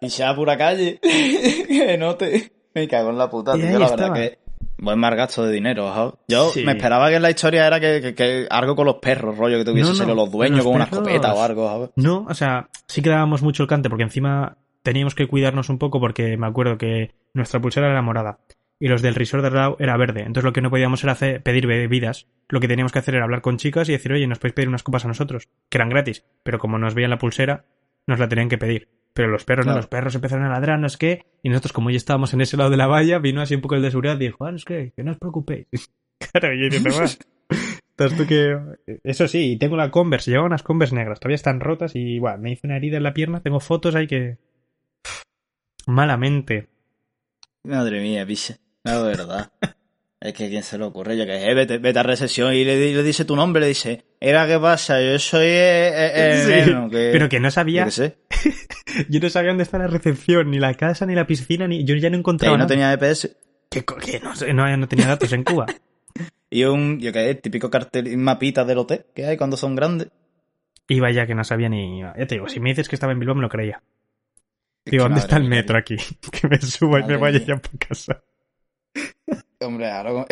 [0.00, 0.98] Y sea pura calle.
[1.00, 2.52] que no te...
[2.74, 3.78] Me cago en la puta, Y tío.
[3.78, 4.14] La verdad estaba.
[4.14, 4.38] que...
[4.84, 6.14] Buen mal gasto de dinero, ¿sabes?
[6.28, 6.64] Yo Sí.
[6.64, 9.64] me esperaba que la historia era que, que- que algo con los perros, rollo, que
[9.64, 11.90] tuviese No, no, los dueños los con una escopeta o algo, ¿sabes?
[11.96, 15.78] No, o sea, sí que dábamos mucho el cante porque encima teníamos que cuidarnos un
[15.78, 18.38] poco porque me acuerdo que nuestra pulsera era morada
[18.78, 20.20] y los del resort de lado era verde.
[20.20, 22.26] Entonces lo que no podíamos era hacer, pedir bebidas.
[22.48, 24.68] Lo que teníamos que hacer era hablar con chicas y decir, oye, nos podéis pedir
[24.68, 26.24] unas copas a nosotros, que eran gratis.
[26.42, 27.64] Pero como nos veían la pulsera,
[28.06, 28.88] nos la tenían que pedir.
[29.14, 31.90] Pero los perros no, los perros empezaron a ladrar, no es que, y nosotros como
[31.90, 34.16] ya estábamos en ese lado de la valla, vino así un poco el de seguridad
[34.16, 35.68] y dijo, ah, no es que, que no os preocupéis.
[36.32, 37.06] claro, y yo "Bueno,
[37.96, 38.58] Estás tú que...
[39.04, 42.50] Eso sí, tengo la Converse, llevaba unas Converse negras, todavía están rotas y, bueno, me
[42.50, 44.36] hice una herida en la pierna, tengo fotos ahí que...
[45.86, 46.68] Malamente.
[47.62, 48.56] Madre mía, piche.
[48.82, 49.52] No, de verdad.
[50.24, 52.76] es que quién se le ocurre, yo que sé, vete, vete a recesión y le,
[52.78, 56.40] di- le dice tu nombre, le dice, era qué pasa, yo soy eh, eh, el
[56.64, 57.10] Sí, neno, que...
[57.12, 57.86] Pero que no sabía,
[59.08, 61.84] yo no sabía dónde está la recepción, ni la casa, ni la piscina, ni...
[61.84, 63.36] Yo ya no Que encontraba ahí no tenía EPS.
[63.70, 65.66] Que, que no, no, no tenía datos en Cuba.
[66.50, 70.08] Y un, yo qué sé, típico cartel, mapita del hotel que hay cuando son grandes.
[70.86, 72.00] Iba ya que no sabía ni...
[72.00, 73.82] Ya te digo, si me dices que estaba en Bilbao me lo creía.
[74.84, 75.96] Digo, que ¿dónde está el metro aquí?
[76.30, 78.22] Que me suba y me vaya ya para casa.
[79.66, 80.26] Hombre, ahora como-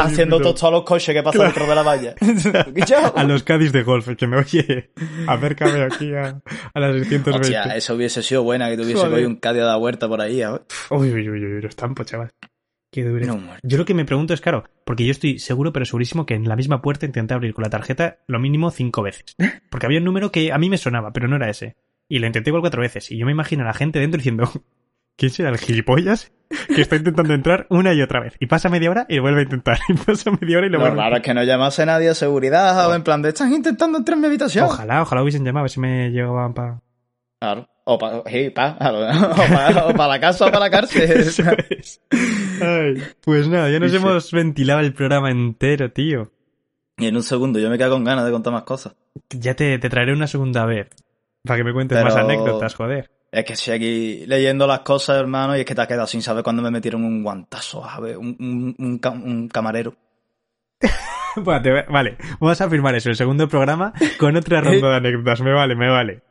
[0.00, 2.14] Haciendo todos los coches que pasan dentro de la valla.
[3.14, 4.90] A los Cádiz de golf, que me oye,
[5.26, 6.40] acércame aquí a,
[6.74, 7.30] a las 620.
[7.40, 10.40] Hostia, eso hubiese sido buena que tuviese cogido un Cádiz a la huerta por ahí,
[10.40, 10.62] ¿sabes?
[10.90, 12.30] Uy, uy, uy, uy, los tampos, chaval.
[12.90, 13.24] Qué duro.
[13.24, 13.40] No.
[13.62, 16.48] Yo lo que me pregunto es, claro, porque yo estoy seguro, pero segurísimo, que en
[16.48, 19.36] la misma puerta intenté abrir con la tarjeta lo mínimo cinco veces.
[19.70, 21.76] Porque había un número que a mí me sonaba, pero no era ese.
[22.08, 23.10] Y lo intenté igual cuatro veces.
[23.10, 24.50] Y yo me imagino a la gente dentro diciendo,
[25.16, 26.32] ¿quién será el gilipollas
[26.74, 28.34] que está intentando entrar una y otra vez?
[28.40, 29.78] Y pasa media hora y lo vuelve a intentar.
[29.88, 32.08] Y pasa media hora y lo Lo vuelve a raro es que no llamase nadie
[32.08, 34.66] de seguridad o en plan de están intentando entrar en mi habitación.
[34.66, 36.80] Ojalá, ojalá hubiesen llamado a ver si me llegaban para...
[37.40, 37.68] Claro.
[37.84, 38.22] O para
[38.54, 38.76] pa,
[39.88, 41.02] o pa la casa o para la cárcel.
[41.10, 42.00] Eso es.
[42.60, 44.02] Ay, pues nada, ya nos Sí, sí.
[44.04, 46.30] hemos ventilado el programa entero, tío.
[46.98, 48.94] y en un segundo yo me quedo con ganas de contar más cosas.
[49.30, 50.90] Ya te, te traeré una segunda vez.
[51.44, 53.10] Para que me cuentes Pero- más anécdotas, joder.
[53.32, 56.20] Es que estoy aquí leyendo las cosas, hermano, y es que te has quedado sin
[56.20, 58.16] saber cuándo me metieron un guantazo, ¿sabes?
[58.16, 59.94] Un, un, un, ca- un camarero.
[61.36, 65.40] Vale, vamos a firmar eso, el segundo programa, con otra ronda de anécdotas.
[65.40, 66.22] Me vale, me vale.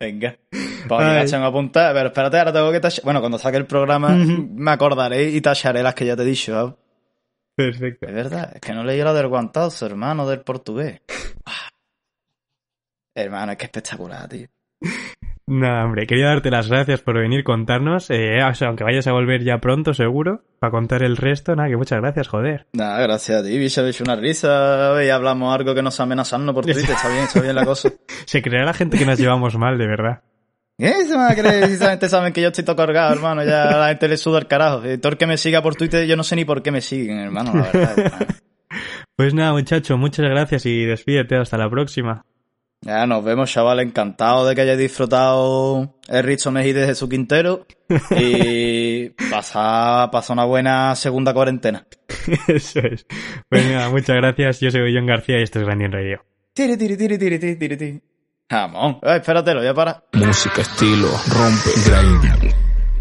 [0.00, 0.36] Venga.
[0.88, 1.16] Pues Ay.
[1.18, 1.92] aquí la a apuntar.
[1.94, 3.04] Pero espérate, ahora tengo que tachar.
[3.04, 6.52] Bueno, cuando saque el programa me acordaré y tacharé las que ya te he dicho.
[6.52, 6.74] ¿sabes?
[7.56, 8.06] Perfecto.
[8.06, 11.00] Es verdad, es que no leí la del guantazo, hermano, del portugués.
[11.44, 11.68] Ah.
[13.16, 14.46] hermano, es que espectacular, tío.
[15.48, 19.12] Nada, hombre, quería darte las gracias por venir contarnos, eh, o sea, aunque vayas a
[19.12, 22.66] volver ya pronto, seguro, para contar el resto, nada, que muchas gracias, joder.
[22.72, 26.64] Nada, gracias a ti, bicho, hecho una risa y hablamos algo que nos amenazando por
[26.64, 26.90] Twitter.
[26.90, 27.92] Está bien, está bien la cosa.
[28.26, 30.22] Se creerá la gente que nos llevamos mal, de verdad.
[30.78, 31.68] ¿Qué se me va a creer?
[31.68, 33.42] Si gente saben que yo estoy todo cargado, hermano.
[33.44, 34.82] Ya a la gente le suda el carajo.
[34.86, 36.82] Y todo el que me siga por Twitter, yo no sé ni por qué me
[36.82, 37.98] siguen, hermano, la verdad.
[37.98, 38.26] hermano.
[39.16, 42.26] Pues nada, muchacho, muchas gracias y despídete, hasta la próxima.
[42.86, 43.80] Ya, nos vemos, chaval.
[43.80, 47.66] Encantado de que hayáis disfrutado el Richo Mejide de su Quintero.
[48.16, 51.86] Y pasar pasa una buena segunda cuarentena.
[52.48, 53.06] Eso es.
[53.48, 56.24] Pues nada, muchas gracias, yo soy John García y esto es Grandin Radio.
[56.52, 58.02] Tiri, tiri, tiri, tiri, tiri, tiri, tiri.
[58.48, 58.98] Jamón.
[59.02, 60.04] Ay, espérate, lo voy a parar.
[60.12, 62.54] Música, estilo, rompe, grinding.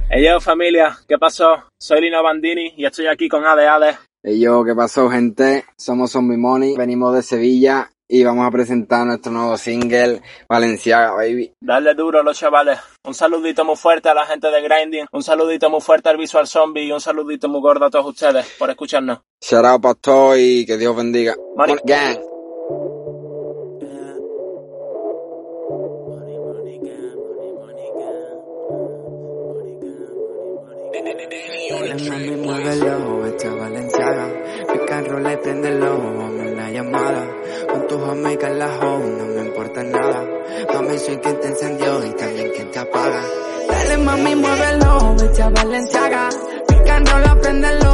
[0.09, 1.63] Hey yo familia, ¿qué pasó?
[1.79, 3.97] Soy Lino Bandini y estoy aquí con Ade Ade.
[4.23, 5.65] Hey yo, ¿qué pasó gente?
[5.77, 11.53] Somos Zombie Money, venimos de Sevilla y vamos a presentar nuestro nuevo single, Valenciaga, baby.
[11.61, 12.79] Darle duro los chavales.
[13.03, 16.47] Un saludito muy fuerte a la gente de Grinding, un saludito muy fuerte al Visual
[16.47, 19.19] Zombie y un saludito muy gordo a todos ustedes por escucharnos.
[19.41, 21.35] Shout out todos y que Dios bendiga.
[21.55, 21.75] Money.
[21.83, 22.34] Gang.
[30.95, 34.27] La mami muévelo, esta Valenciaga.
[34.71, 37.27] Pica en rola y préndelo, hazme una llamada.
[37.69, 40.25] Con tus amigas la home, no me importa nada.
[40.73, 43.21] Mami, soy quien te encendió y también quien te apaga.
[43.67, 46.29] Dale mami, muévelo, esta Valenciaga.
[46.65, 47.84] Pica en rola, préndelo,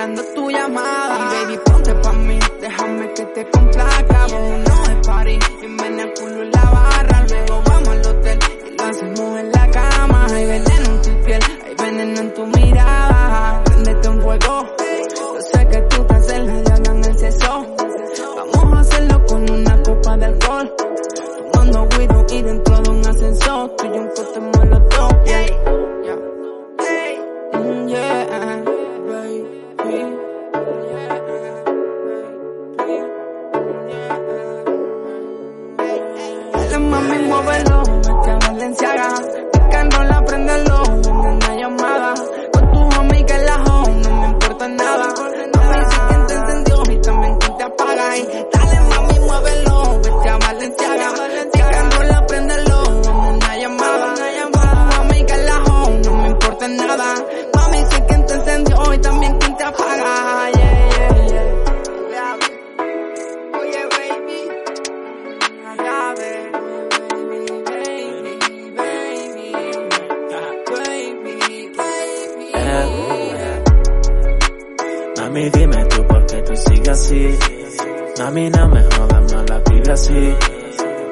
[0.00, 0.99] esperando tu llamada.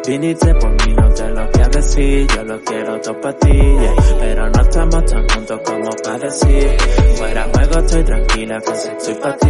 [0.08, 2.26] Viniste por mí, no te lo voy a decir.
[2.34, 3.94] Yo lo quiero todo para ti, yeah.
[4.18, 6.76] pero no estamos tan juntos como para decir.
[7.16, 9.48] Fuera juego, estoy tranquila, que estoy para ti.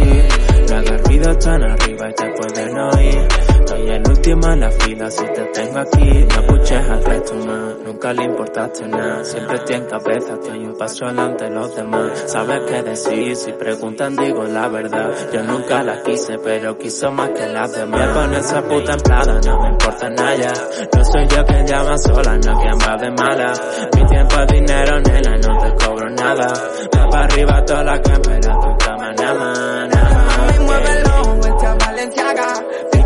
[0.69, 3.48] No hagas ruido tan arriba y te pueden oír.
[3.79, 6.25] Estoy el último en la fila si te tengo aquí.
[6.25, 9.23] No escuches al resto más, nunca le importaste nada.
[9.23, 12.23] Siempre estoy en cabeza, estoy un paso adelante de los demás.
[12.27, 15.11] Sabes qué decir, si preguntan digo la verdad.
[15.31, 18.07] Yo nunca la quise, pero quiso más que las demás.
[18.07, 20.53] Me con esa puta emplada, no me importa nada.
[20.93, 23.53] No soy yo quien llama sola, no quien va de mala.
[23.95, 26.53] Mi tiempo es dinero, nena, no te cobro nada.
[26.97, 30.37] Va para arriba toda la cámara, tu cama, nada más, nada más.
[30.37, 32.98] Mami, muévelo, vete a Valenciaga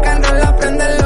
[0.64, 1.03] prende el